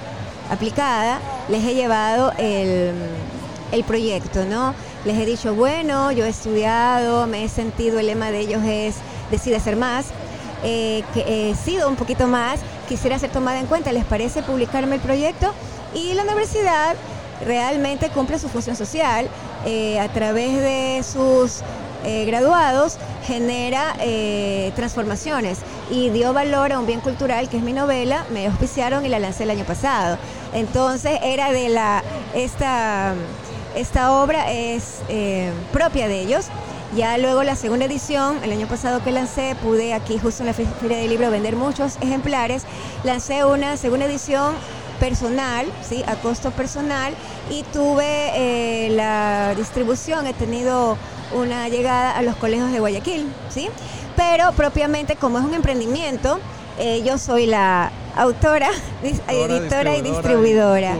aplicada, 0.49 1.19
les 1.49 1.63
he 1.63 1.75
llevado 1.75 2.33
el, 2.37 2.91
el 3.71 3.83
proyecto, 3.83 4.45
¿no? 4.45 4.73
Les 5.05 5.17
he 5.17 5.25
dicho, 5.25 5.55
bueno, 5.55 6.11
yo 6.11 6.25
he 6.25 6.29
estudiado, 6.29 7.25
me 7.25 7.45
he 7.45 7.49
sentido, 7.49 7.99
el 7.99 8.07
lema 8.07 8.31
de 8.31 8.39
ellos 8.39 8.61
es 8.65 8.95
decide 9.31 9.59
ser 9.59 9.77
más, 9.77 10.07
eh, 10.63 11.03
que 11.13 11.51
he 11.51 11.55
sido 11.55 11.89
un 11.89 11.95
poquito 11.95 12.27
más, 12.27 12.59
quisiera 12.87 13.17
ser 13.17 13.31
tomada 13.31 13.59
en 13.59 13.65
cuenta. 13.65 13.91
¿Les 13.91 14.05
parece 14.05 14.43
publicarme 14.43 14.95
el 14.95 15.01
proyecto? 15.01 15.53
Y 15.93 16.13
la 16.13 16.23
universidad 16.23 16.95
realmente 17.45 18.09
cumple 18.09 18.37
su 18.37 18.49
función 18.49 18.75
social 18.75 19.27
eh, 19.65 19.99
a 19.99 20.07
través 20.09 20.53
de 20.59 21.03
sus 21.03 21.61
eh, 22.03 22.25
graduados 22.25 22.97
genera 23.25 23.95
transformaciones 24.75 25.59
y 25.91 26.09
dio 26.09 26.33
valor 26.33 26.73
a 26.73 26.79
un 26.79 26.87
bien 26.87 26.99
cultural 26.99 27.47
que 27.47 27.57
es 27.57 27.63
mi 27.63 27.73
novela, 27.73 28.25
me 28.31 28.47
auspiciaron 28.47 29.05
y 29.05 29.09
la 29.09 29.19
lancé 29.19 29.43
el 29.43 29.51
año 29.51 29.65
pasado. 29.65 30.17
Entonces 30.53 31.19
era 31.23 31.51
de 31.51 31.69
la, 31.69 32.03
esta, 32.33 33.13
esta 33.75 34.11
obra 34.19 34.51
es 34.51 34.99
propia 35.71 36.07
de 36.07 36.21
ellos 36.21 36.47
ya 36.95 37.17
luego 37.17 37.43
la 37.43 37.55
segunda 37.55 37.85
edición, 37.85 38.39
el 38.43 38.51
año 38.51 38.67
pasado 38.67 39.01
que 39.03 39.11
lancé, 39.11 39.55
pude 39.61 39.93
aquí 39.93 40.17
justo 40.17 40.43
en 40.43 40.47
la 40.47 40.53
Feria 40.53 40.97
del 40.97 41.09
Libro 41.09 41.31
vender 41.31 41.55
muchos 41.55 41.97
ejemplares. 42.01 42.63
Lancé 43.03 43.45
una 43.45 43.77
segunda 43.77 44.05
edición 44.05 44.55
personal, 44.99 45.65
¿sí? 45.81 46.03
a 46.05 46.15
costo 46.15 46.51
personal, 46.51 47.13
y 47.49 47.63
tuve 47.63 48.31
eh, 48.35 48.89
la 48.91 49.55
distribución, 49.55 50.27
he 50.27 50.33
tenido 50.33 50.97
una 51.33 51.69
llegada 51.69 52.15
a 52.17 52.21
los 52.21 52.35
colegios 52.35 52.71
de 52.71 52.79
Guayaquil, 52.79 53.25
¿sí? 53.49 53.69
pero 54.15 54.51
propiamente 54.51 55.15
como 55.15 55.39
es 55.39 55.45
un 55.45 55.53
emprendimiento, 55.53 56.39
eh, 56.77 57.01
yo 57.03 57.17
soy 57.17 57.45
la 57.45 57.91
autora, 58.15 58.69
editora 59.29 59.95
y 59.95 60.01
distribuidora. 60.01 60.97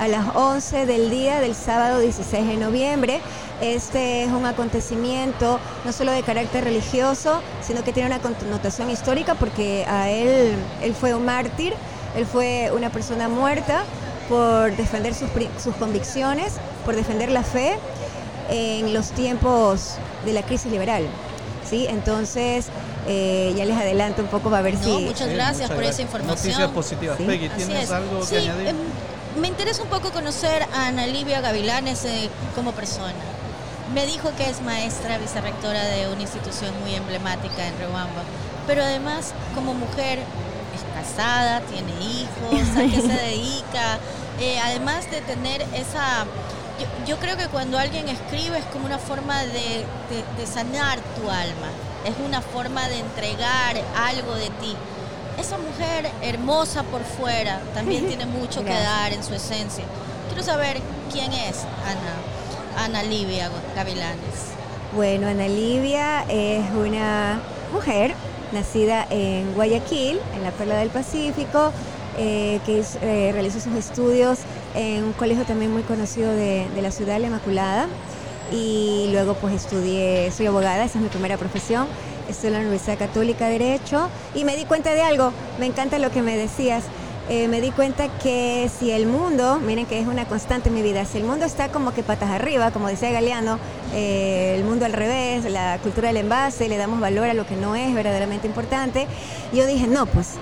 a 0.00 0.08
las 0.08 0.34
11 0.34 0.86
del 0.86 1.10
día 1.10 1.40
del 1.40 1.54
sábado 1.54 2.00
16 2.00 2.46
de 2.46 2.56
noviembre. 2.56 3.20
Este 3.60 4.24
es 4.24 4.30
un 4.30 4.46
acontecimiento 4.46 5.60
no 5.84 5.92
solo 5.92 6.10
de 6.10 6.22
carácter 6.22 6.64
religioso, 6.64 7.42
sino 7.60 7.84
que 7.84 7.92
tiene 7.92 8.08
una 8.08 8.18
connotación 8.18 8.90
histórica 8.90 9.34
porque 9.34 9.84
a 9.86 10.08
él, 10.10 10.54
él 10.82 10.94
fue 10.94 11.14
un 11.14 11.24
mártir 11.24 11.74
Él 12.16 12.26
fue 12.26 12.70
una 12.74 12.90
persona 12.90 13.28
muerta 13.28 13.84
por 14.28 14.74
defender 14.76 15.14
sus, 15.14 15.28
sus 15.62 15.74
convicciones, 15.76 16.54
por 16.84 16.96
defender 16.96 17.30
la 17.30 17.42
fe 17.42 17.78
en 18.52 18.92
los 18.92 19.10
tiempos 19.10 19.94
de 20.24 20.32
la 20.32 20.42
crisis 20.42 20.70
liberal. 20.70 21.06
¿sí? 21.68 21.86
Entonces, 21.88 22.66
eh, 23.08 23.52
ya 23.56 23.64
les 23.64 23.76
adelanto 23.76 24.22
un 24.22 24.28
poco, 24.28 24.50
va 24.50 24.58
a 24.58 24.62
ver 24.62 24.74
no, 24.74 24.84
si... 24.84 24.90
Muchas 25.04 25.28
gracias 25.30 25.70
por 25.70 25.82
esa 25.82 26.02
información. 26.02 26.36
Noticias 26.36 26.70
positivas. 26.70 27.16
Sí. 27.16 27.24
Peggy, 27.24 27.48
¿tienes 27.48 27.90
algo 27.90 28.20
que 28.28 28.38
añadir? 28.38 28.68
Em, 28.68 28.76
me 29.40 29.48
interesa 29.48 29.82
un 29.82 29.88
poco 29.88 30.10
conocer 30.10 30.62
a 30.74 30.88
Ana 30.88 31.06
Livia 31.06 31.40
Gavilanes 31.40 32.04
eh, 32.04 32.28
como 32.54 32.72
persona. 32.72 33.14
Me 33.94 34.06
dijo 34.06 34.30
que 34.36 34.48
es 34.48 34.60
maestra, 34.62 35.18
vicerrectora 35.18 35.84
de 35.84 36.08
una 36.08 36.22
institución 36.22 36.72
muy 36.82 36.94
emblemática 36.94 37.66
en 37.66 37.76
Riobamba, 37.78 38.22
pero 38.66 38.82
además 38.82 39.32
como 39.54 39.74
mujer 39.74 40.18
es 40.18 40.82
casada, 40.94 41.60
tiene 41.62 41.92
hijos, 42.00 42.76
a 42.76 42.80
qué 42.82 43.00
se 43.00 43.08
dedica, 43.26 43.98
eh, 44.40 44.58
además 44.62 45.10
de 45.10 45.20
tener 45.22 45.62
esa... 45.74 46.26
Yo, 46.82 47.06
yo, 47.06 47.16
creo 47.18 47.36
que 47.36 47.46
cuando 47.48 47.78
alguien 47.78 48.08
escribe 48.08 48.58
es 48.58 48.64
como 48.66 48.86
una 48.86 48.98
forma 48.98 49.42
de, 49.44 49.84
de, 50.10 50.24
de 50.36 50.46
sanar 50.46 50.98
tu 51.16 51.30
alma, 51.30 51.68
es 52.04 52.14
una 52.26 52.42
forma 52.42 52.88
de 52.88 52.98
entregar 52.98 53.76
algo 53.96 54.34
de 54.34 54.50
ti 54.50 54.76
esa 55.38 55.58
mujer 55.58 56.10
hermosa 56.22 56.82
por 56.84 57.02
fuera 57.02 57.60
también 57.74 58.06
tiene 58.08 58.26
mucho 58.26 58.64
que 58.64 58.72
dar 58.72 59.12
en 59.12 59.22
su 59.22 59.34
esencia. 59.34 59.84
Quiero 60.28 60.42
saber 60.42 60.78
quién 61.12 61.32
es 61.32 61.64
Ana, 61.86 62.84
Ana 62.84 63.02
Livia 63.02 63.50
Gavilanes. 63.74 64.52
Bueno, 64.94 65.28
Ana 65.28 65.48
Livia 65.48 66.24
es 66.28 66.70
una 66.70 67.40
mujer 67.72 68.14
nacida 68.52 69.06
en 69.10 69.54
Guayaquil, 69.54 70.20
en 70.34 70.42
la 70.42 70.50
Perla 70.50 70.76
del 70.76 70.90
Pacífico, 70.90 71.72
eh, 72.18 72.60
que 72.66 72.82
eh, 73.02 73.30
realizó 73.32 73.60
sus 73.60 73.74
estudios 73.74 74.38
en 74.74 75.04
un 75.04 75.12
colegio 75.12 75.44
también 75.44 75.72
muy 75.72 75.82
conocido 75.82 76.32
de, 76.32 76.66
de 76.74 76.82
la 76.82 76.90
ciudad, 76.90 77.18
La 77.20 77.26
Inmaculada, 77.28 77.86
y 78.52 79.08
luego 79.12 79.34
pues 79.34 79.54
estudié, 79.54 80.30
soy 80.30 80.46
abogada, 80.46 80.84
esa 80.84 80.98
es 80.98 81.02
mi 81.02 81.08
primera 81.08 81.36
profesión, 81.38 81.86
estoy 82.28 82.48
en 82.48 82.54
la 82.54 82.60
Universidad 82.60 82.98
Católica 82.98 83.46
de 83.46 83.58
Derecho. 83.58 84.08
Y 84.34 84.44
me 84.44 84.56
di 84.56 84.64
cuenta 84.64 84.92
de 84.94 85.02
algo, 85.02 85.32
me 85.58 85.66
encanta 85.66 85.98
lo 85.98 86.10
que 86.10 86.22
me 86.22 86.36
decías, 86.36 86.84
eh, 87.28 87.48
me 87.48 87.60
di 87.60 87.70
cuenta 87.70 88.08
que 88.18 88.68
si 88.78 88.90
el 88.90 89.06
mundo, 89.06 89.60
miren 89.60 89.86
que 89.86 90.00
es 90.00 90.06
una 90.06 90.26
constante 90.26 90.68
en 90.68 90.74
mi 90.74 90.82
vida, 90.82 91.04
si 91.04 91.18
el 91.18 91.24
mundo 91.24 91.46
está 91.46 91.68
como 91.70 91.94
que 91.94 92.02
patas 92.02 92.30
arriba, 92.30 92.72
como 92.72 92.88
decía 92.88 93.10
Galeano, 93.12 93.58
eh, 93.94 94.54
el 94.56 94.64
mundo 94.64 94.84
al 94.84 94.92
revés, 94.92 95.44
la 95.50 95.78
cultura 95.82 96.08
del 96.08 96.16
envase, 96.18 96.68
le 96.68 96.76
damos 96.76 97.00
valor 97.00 97.28
a 97.28 97.34
lo 97.34 97.46
que 97.46 97.56
no 97.56 97.76
es 97.76 97.94
verdaderamente 97.94 98.46
importante, 98.46 99.06
yo 99.52 99.66
dije, 99.66 99.86
no, 99.86 100.06
pues 100.06 100.32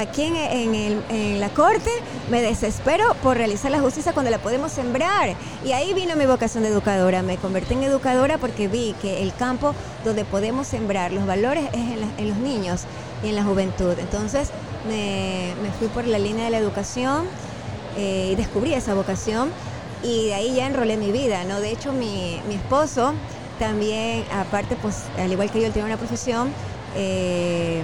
aquí 0.00 0.22
en, 0.24 1.40
la 1.40 1.48
corte 1.50 1.90
me 2.30 2.42
desespero 2.42 3.14
por 3.22 3.36
realizar 3.36 3.70
la 3.70 3.80
justicia 3.80 4.12
cuando 4.12 4.30
la 4.30 4.38
podemos 4.38 4.72
sembrar. 4.72 5.34
Y 5.64 5.72
ahí 5.72 5.94
vino 5.94 6.16
mi 6.16 6.26
vocación 6.26 6.62
de 6.62 6.70
educadora. 6.70 7.22
Me 7.22 7.36
convertí 7.36 7.74
en 7.74 7.82
educadora 7.84 8.38
porque 8.38 8.68
vi 8.68 8.94
que 9.00 9.22
el 9.22 9.34
campo 9.34 9.74
donde 10.04 10.24
podemos 10.24 10.66
sembrar 10.66 11.12
los 11.12 11.26
valores 11.26 11.64
es 11.72 12.18
en, 12.18 12.28
los 12.28 12.38
niños 12.38 12.82
y 13.22 13.28
en 13.28 13.36
la 13.36 13.44
juventud. 13.44 13.94
Entonces 13.98 14.50
me, 14.88 15.52
fui 15.78 15.88
por 15.88 16.06
la 16.06 16.18
línea 16.18 16.46
de 16.46 16.50
la 16.50 16.58
educación 16.58 17.26
eh, 17.96 18.30
y 18.32 18.34
descubrí 18.34 18.74
esa 18.74 18.94
vocación 18.94 19.50
y 20.02 20.26
de 20.26 20.34
ahí 20.34 20.54
ya 20.54 20.66
enrolé 20.66 20.96
mi 20.96 21.12
vida. 21.12 21.44
¿no? 21.44 21.60
De 21.60 21.70
hecho, 21.70 21.92
mi, 21.92 22.40
mi 22.48 22.54
esposo 22.54 23.12
también, 23.58 24.24
aparte, 24.32 24.76
pues 24.76 25.04
al 25.18 25.30
igual 25.30 25.50
que 25.50 25.60
yo, 25.60 25.66
él 25.66 25.72
tiene 25.72 25.86
una 25.86 25.98
profesión. 25.98 26.50
Eh, 26.96 27.82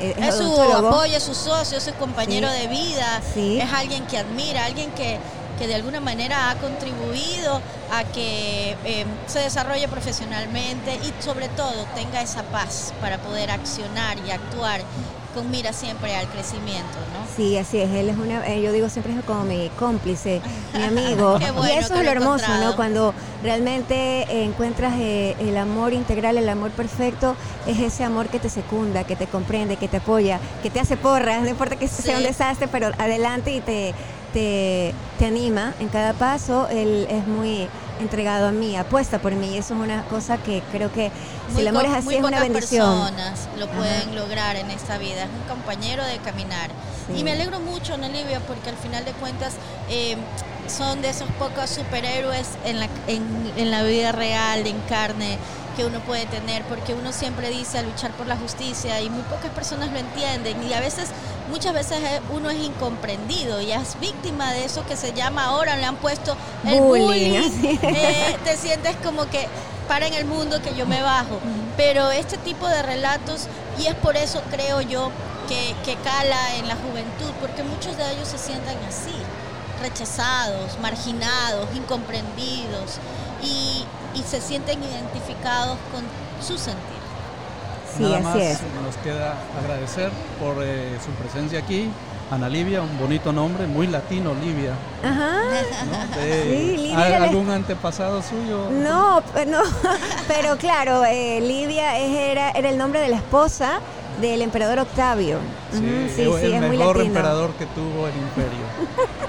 es, 0.00 0.16
es 0.18 0.34
su 0.36 0.60
apoyo, 0.60 1.16
es 1.16 1.22
su 1.22 1.34
socio, 1.34 1.78
es 1.78 1.84
su 1.84 1.94
compañero 1.94 2.48
Sí. 2.50 2.58
de 2.60 2.66
vida, 2.68 3.20
Sí. 3.34 3.60
es 3.60 3.72
alguien 3.72 4.06
que 4.06 4.18
admira, 4.18 4.64
alguien 4.64 4.90
que, 4.92 5.18
que 5.58 5.66
de 5.66 5.74
alguna 5.74 6.00
manera 6.00 6.50
ha 6.50 6.56
contribuido 6.56 7.60
a 7.92 8.04
que 8.04 8.76
eh, 8.84 9.06
se 9.26 9.40
desarrolle 9.40 9.88
profesionalmente 9.88 10.94
y 11.02 11.22
sobre 11.22 11.48
todo 11.48 11.86
tenga 11.94 12.20
esa 12.20 12.42
paz 12.44 12.92
para 13.00 13.18
poder 13.18 13.50
accionar 13.50 14.18
y 14.26 14.30
actuar 14.30 14.80
con 15.34 15.50
mira 15.50 15.72
siempre 15.72 16.14
al 16.16 16.26
crecimiento, 16.28 16.98
¿no? 17.12 17.25
Sí, 17.36 17.58
así 17.58 17.78
es. 17.78 17.90
Él 17.90 18.08
es 18.08 18.16
una, 18.16 18.46
eh, 18.46 18.62
yo 18.62 18.72
digo 18.72 18.88
siempre 18.88 19.12
es 19.12 19.22
como 19.24 19.44
mi 19.44 19.70
cómplice, 19.78 20.40
mi 20.74 20.82
amigo. 20.82 21.38
Bueno 21.56 21.68
y 21.68 21.76
eso 21.78 21.80
es 21.80 21.90
lo 21.90 21.96
lo 22.02 22.08
he 22.08 22.12
hermoso, 22.12 22.44
encontrado. 22.46 22.64
¿no? 22.70 22.76
Cuando 22.76 23.14
realmente 23.42 24.22
eh, 24.22 24.44
encuentras 24.44 24.94
eh, 24.98 25.36
el 25.40 25.56
amor 25.56 25.92
integral, 25.92 26.38
el 26.38 26.48
amor 26.48 26.70
perfecto, 26.70 27.36
es 27.66 27.78
ese 27.78 28.04
amor 28.04 28.28
que 28.28 28.38
te 28.38 28.48
secunda, 28.48 29.04
que 29.04 29.16
te 29.16 29.26
comprende, 29.26 29.76
que 29.76 29.88
te 29.88 29.98
apoya, 29.98 30.40
que 30.62 30.70
te 30.70 30.80
hace 30.80 30.96
porras, 30.96 31.42
no 31.42 31.48
importa 31.48 31.76
que 31.76 31.88
Sí. 31.88 32.02
sea 32.02 32.16
un 32.16 32.22
desastre, 32.22 32.68
pero 32.68 32.88
adelante 32.98 33.52
y 33.54 33.60
te, 33.60 33.94
te, 34.32 34.94
te 35.18 35.26
anima 35.26 35.74
en 35.80 35.88
cada 35.88 36.12
paso. 36.14 36.68
Él 36.68 37.06
es 37.10 37.26
muy 37.26 37.68
entregado 38.00 38.48
a 38.48 38.52
mí, 38.52 38.76
apuesta 38.76 39.18
por 39.18 39.32
mí. 39.32 39.54
y 39.54 39.58
Eso 39.58 39.74
es 39.74 39.80
una 39.80 40.02
cosa 40.04 40.38
que 40.38 40.62
creo 40.72 40.92
que 40.92 41.10
si 41.48 41.52
Muy 41.54 41.62
el 41.62 41.68
amor 41.68 41.84
es 41.86 41.92
así 41.92 42.14
es 42.16 42.24
una 42.24 42.40
bendición. 42.40 43.00
personas 43.08 43.48
lo 43.58 43.68
pueden 43.68 44.14
lograr 44.14 44.56
en 44.56 44.70
esta 44.70 44.98
vida. 44.98 45.24
Es 45.24 45.28
un 45.30 45.48
compañero 45.48 46.04
de 46.04 46.18
caminar. 46.18 46.70
Sí. 47.08 47.20
Y 47.20 47.24
me 47.24 47.32
alegro 47.32 47.60
mucho, 47.60 47.94
Ana 47.94 48.08
Livia, 48.08 48.40
porque 48.40 48.70
al 48.70 48.76
final 48.76 49.04
de 49.04 49.12
cuentas 49.12 49.54
eh, 49.88 50.16
son 50.68 51.00
de 51.02 51.10
esos 51.10 51.28
pocos 51.38 51.70
superhéroes 51.70 52.48
en 52.64 52.80
la, 52.80 52.88
en, 53.06 53.52
en 53.56 53.70
la 53.70 53.82
vida 53.84 54.12
real, 54.12 54.66
en 54.66 54.78
carne, 54.88 55.38
que 55.76 55.84
uno 55.84 56.00
puede 56.00 56.26
tener, 56.26 56.64
porque 56.64 56.94
uno 56.94 57.12
siempre 57.12 57.50
dice 57.50 57.78
a 57.78 57.82
luchar 57.82 58.10
por 58.12 58.26
la 58.26 58.36
justicia 58.36 59.00
y 59.00 59.10
muy 59.10 59.22
pocas 59.22 59.50
personas 59.50 59.92
lo 59.92 59.98
entienden. 59.98 60.62
Y 60.68 60.72
a 60.72 60.80
veces, 60.80 61.10
muchas 61.50 61.74
veces 61.74 61.98
eh, 62.02 62.20
uno 62.30 62.50
es 62.50 62.58
incomprendido 62.58 63.60
y 63.60 63.72
es 63.72 64.00
víctima 64.00 64.52
de 64.52 64.64
eso 64.64 64.84
que 64.86 64.96
se 64.96 65.12
llama 65.12 65.44
ahora, 65.44 65.76
le 65.76 65.84
han 65.84 65.96
puesto 65.96 66.36
el 66.64 66.80
Bullying, 66.80 67.42
bullying. 67.42 67.78
Eh, 67.82 68.36
te 68.44 68.56
sientes 68.56 68.96
como 69.04 69.28
que 69.30 69.46
para 69.86 70.06
en 70.06 70.14
el 70.14 70.24
mundo 70.24 70.60
que 70.62 70.74
yo 70.74 70.86
me 70.86 71.02
bajo. 71.02 71.38
Pero 71.76 72.10
este 72.10 72.38
tipo 72.38 72.66
de 72.68 72.82
relatos, 72.82 73.46
y 73.78 73.86
es 73.86 73.94
por 73.94 74.16
eso 74.16 74.42
creo 74.50 74.80
yo 74.80 75.10
que, 75.48 75.74
que 75.84 75.96
cala 75.96 76.56
en 76.56 76.68
la 76.68 76.76
juventud, 76.76 77.30
porque 77.40 77.62
muchos 77.62 77.96
de 77.96 78.12
ellos 78.12 78.28
se 78.28 78.38
sientan 78.38 78.76
así, 78.88 79.14
rechazados, 79.82 80.78
marginados, 80.80 81.68
incomprendidos, 81.74 82.98
y, 83.42 83.84
y 84.16 84.22
se 84.22 84.40
sienten 84.40 84.82
identificados 84.82 85.76
con 85.92 86.02
su 86.44 86.58
sentir. 86.58 86.82
Sí, 87.96 88.02
Nada 88.02 88.16
así 88.16 88.24
más 88.24 88.36
es. 88.36 88.58
nos 88.84 88.96
queda 89.02 89.34
agradecer 89.62 90.10
por 90.40 90.56
eh, 90.62 90.98
su 91.04 91.10
presencia 91.12 91.58
aquí. 91.60 91.88
Ana 92.28 92.48
Livia, 92.48 92.82
un 92.82 92.98
bonito 92.98 93.32
nombre, 93.32 93.68
muy 93.68 93.86
latino, 93.86 94.34
Livia. 94.34 94.72
Ajá. 95.04 95.38
¿no? 95.84 96.16
De- 96.20 96.42
Sí, 96.42 96.76
Livia 96.76 96.98
¿al- 96.98 97.06
era 97.12 97.18
la- 97.20 97.26
¿Algún 97.26 97.50
antepasado 97.50 98.20
suyo? 98.22 98.68
No, 98.72 99.20
no, 99.46 99.60
pero 100.28 100.56
claro, 100.56 101.04
eh, 101.04 101.40
Livia 101.40 101.96
es- 101.98 102.16
era, 102.18 102.50
era 102.50 102.68
el 102.68 102.76
nombre 102.78 103.00
de 103.00 103.08
la 103.08 103.16
esposa 103.16 103.78
del 104.20 104.42
emperador 104.42 104.78
Octavio. 104.80 105.38
Sí, 105.72 105.78
sí, 106.14 106.22
el 106.22 106.32
sí, 106.40 106.52
es 106.52 106.60
muy 106.62 106.76
mejor 106.78 106.96
latino. 106.96 107.14
emperador 107.16 107.50
que 107.54 107.66
tuvo 107.66 108.06
el 108.08 108.14
imperio. 108.16 108.66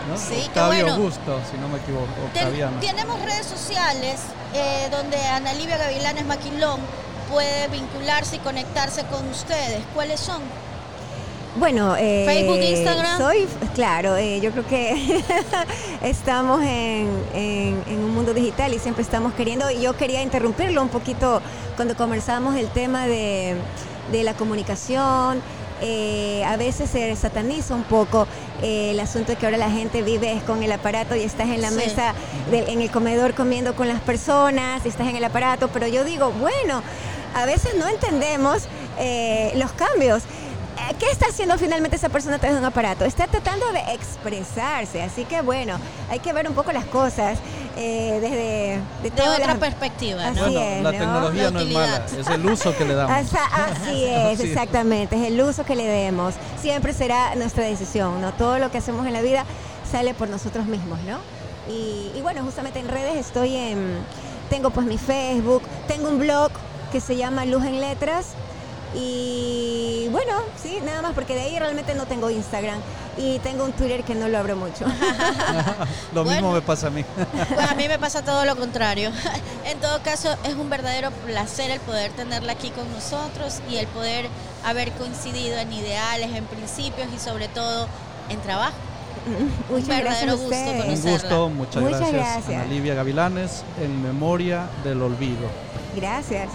¿no? 0.10 0.18
Sí, 0.18 0.44
Octavio 0.48 0.84
bueno. 0.84 0.94
Augusto, 0.96 1.40
si 1.52 1.58
no 1.58 1.68
me 1.68 1.78
equivoco, 1.78 2.08
Ten- 2.34 2.80
tenemos 2.80 3.22
redes 3.22 3.46
sociales 3.46 4.22
eh, 4.54 4.88
donde 4.90 5.18
Ana 5.18 5.54
Livia 5.54 5.78
Gavilanes 5.78 6.26
Maquilón 6.26 6.80
puede 7.32 7.68
vincularse 7.68 8.38
y 8.38 8.40
conectarse 8.40 9.04
con 9.06 9.28
ustedes. 9.30 9.82
¿Cuáles 9.94 10.20
son? 10.22 10.42
Bueno, 11.60 11.96
eh, 11.98 12.24
Facebook, 12.26 12.60
Instagram. 12.62 13.18
Soy, 13.18 13.48
claro, 13.74 14.16
eh, 14.16 14.40
yo 14.40 14.52
creo 14.52 14.68
que 14.68 15.24
estamos 16.04 16.62
en, 16.62 17.10
en- 17.34 17.84
en 17.88 18.00
un 18.00 18.14
mundo 18.14 18.34
digital 18.34 18.74
y 18.74 18.80
siempre 18.80 19.04
estamos 19.04 19.34
queriendo, 19.34 19.70
y 19.72 19.82
yo 19.82 19.96
quería 19.98 20.22
interrumpirlo 20.22 20.82
un 20.82 20.90
poquito 20.90 21.42
cuando 21.76 21.96
conversamos 21.96 22.56
el 22.56 22.68
tema 22.70 23.08
de, 23.08 23.56
de 24.12 24.24
la 24.24 24.34
comunicación. 24.34 25.42
eh, 25.80 26.44
a 26.44 26.58
veces 26.58 26.90
se 26.90 27.16
sataniza 27.16 27.76
un 27.76 27.84
poco 27.84 28.26
eh, 28.64 28.90
el 28.90 29.00
asunto 29.00 29.34
de 29.34 29.38
que 29.38 29.46
ahora 29.46 29.60
la 29.60 29.70
gente 29.70 30.02
vive 30.02 30.34
es 30.34 30.42
con 30.42 30.64
el 30.64 30.72
aparato 30.72 31.16
y 31.16 31.22
estás 31.22 31.50
en 31.50 31.62
la 31.62 31.70
Sí. 31.70 31.76
mesa, 31.76 32.16
en 32.52 32.82
el 32.82 32.90
comedor 32.90 33.36
comiendo 33.36 33.76
con 33.76 33.88
las 33.88 34.02
personas, 34.02 34.84
y 34.86 34.90
estás 34.90 35.08
en 35.08 35.18
el 35.18 35.24
aparato, 35.24 35.68
pero 35.68 35.86
yo 35.86 36.04
digo, 36.04 36.32
bueno, 36.32 36.82
a 37.36 37.46
veces 37.46 37.76
no 37.78 37.88
entendemos 37.88 38.64
eh, 38.98 39.52
los 39.58 39.72
cambios. 39.74 40.24
¿Qué 41.00 41.12
está 41.12 41.28
haciendo 41.28 41.58
finalmente 41.60 41.96
esa 41.98 42.10
persona 42.10 42.38
a 42.38 42.40
través 42.40 42.56
de 42.56 42.60
un 42.62 42.66
aparato? 42.66 43.06
Está 43.06 43.28
tratando 43.28 43.72
de 43.72 43.80
expresarse, 43.94 45.04
así 45.04 45.26
que 45.26 45.42
bueno, 45.42 45.78
hay 46.10 46.20
que 46.20 46.34
ver 46.34 46.48
un 46.50 46.56
poco 46.56 46.72
las 46.72 46.86
cosas 46.86 47.38
eh, 47.78 48.18
desde 48.22 48.38
de 48.38 48.82
De 49.04 49.12
todas 49.12 49.36
otra 49.38 49.48
las- 49.48 49.58
perspectiva, 49.58 50.26
Así 50.28 50.36
¿no? 50.40 50.42
Bueno, 50.52 50.60
es, 50.62 50.84
la 50.84 50.92
¿no? 50.92 50.98
tecnología 50.98 51.44
La 51.44 51.52
no 51.52 51.60
es 51.60 51.66
utilidad. 51.66 51.90
mala, 52.10 52.22
es 52.22 52.28
el 52.28 52.46
uso 52.46 52.76
que 52.78 52.86
le 52.86 52.94
damos. 52.96 53.12
Así 53.54 54.04
es, 54.06 54.40
Sí. 54.40 54.48
exactamente, 54.50 55.16
es 55.16 55.28
el 55.32 55.42
uso 55.42 55.64
que 55.64 55.76
le 55.76 55.86
demos. 55.86 56.34
Siempre 56.62 56.94
será 56.94 57.36
nuestra 57.36 57.64
decisión, 57.66 58.20
¿no? 58.22 58.34
Todo 58.34 58.60
lo 58.60 58.72
que 58.72 58.80
hacemos 58.80 59.06
en 59.06 59.14
la 59.14 59.22
vida 59.22 59.46
sale 59.90 60.14
por 60.14 60.28
nosotros 60.30 60.66
mismos, 60.66 61.00
¿no? 61.04 61.18
Y, 61.72 62.12
y 62.18 62.22
bueno, 62.22 62.44
justamente 62.44 62.80
en 62.80 62.88
redes 62.88 63.16
estoy 63.18 63.56
en, 63.56 63.98
tengo 64.50 64.70
pues 64.72 64.88
mi 64.88 64.98
Facebook, 64.98 65.62
tengo 65.88 66.10
un 66.10 66.20
blog 66.20 66.50
que 66.92 67.00
se 67.02 67.16
llama 67.18 67.46
Luz 67.46 67.64
en 67.66 67.80
Letras, 67.82 68.28
Y 68.96 70.08
bueno, 70.12 70.34
sí, 70.62 70.80
nada 70.84 71.02
más, 71.02 71.14
porque 71.14 71.36
de 71.36 71.42
ahí 71.42 71.60
realmente 71.60 71.94
no 71.96 72.06
tengo 72.06 72.30
Instagram 72.30 72.80
y 73.18 73.40
tengo 73.40 73.66
un 73.66 73.74
Twitter 73.74 74.04
que 74.04 74.16
no 74.16 74.28
lo 74.28 74.38
abro 74.38 74.56
mucho. 74.56 74.86
lo 76.14 76.24
mismo 76.24 76.52
me 76.52 76.62
pasa 76.62 76.88
a 76.88 76.90
mí. 76.90 77.04
Pues 77.54 77.72
a 77.72 77.76
mí 77.76 77.88
me 77.88 78.00
pasa 78.00 78.24
todo 78.24 78.46
lo 78.46 78.56
contrario. 78.56 79.12
En 79.66 79.82
todo 79.82 80.02
caso, 80.02 80.34
es 80.46 80.54
un 80.54 80.70
verdadero 80.70 81.12
placer 81.26 81.72
el 81.72 81.82
poder 81.82 82.14
tenerla 82.14 82.54
aquí 82.54 82.70
con 82.70 82.90
nosotros 82.94 83.60
y 83.70 83.76
el 83.76 83.88
poder 83.88 84.28
haber 84.64 84.94
coincidido 84.94 85.58
en 85.58 85.74
ideales, 85.74 86.34
en 86.34 86.46
principios 86.46 87.10
y 87.14 87.20
sobre 87.20 87.50
todo 87.50 87.90
en 88.30 88.40
trabajo. 88.40 88.78
Muchas 89.70 89.88
gracias 89.88 90.04
verdadero 90.04 90.32
gusto 90.38 90.46
ustedes. 90.46 90.74
Un 90.74 90.82
conocerla. 90.82 91.12
gusto, 91.12 91.50
muchas, 91.50 91.84
Muchas 91.84 92.00
gracias, 92.00 92.14
gracias. 92.14 92.62
Ana 92.62 92.72
Livia 92.72 92.94
Gavilanes, 92.94 93.64
en 93.82 94.02
memoria 94.02 94.70
del 94.86 95.02
olvido. 95.02 95.50
Gracias. 95.96 96.50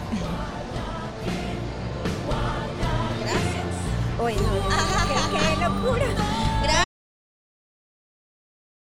Qué 4.29 5.57
locura. 5.61 6.32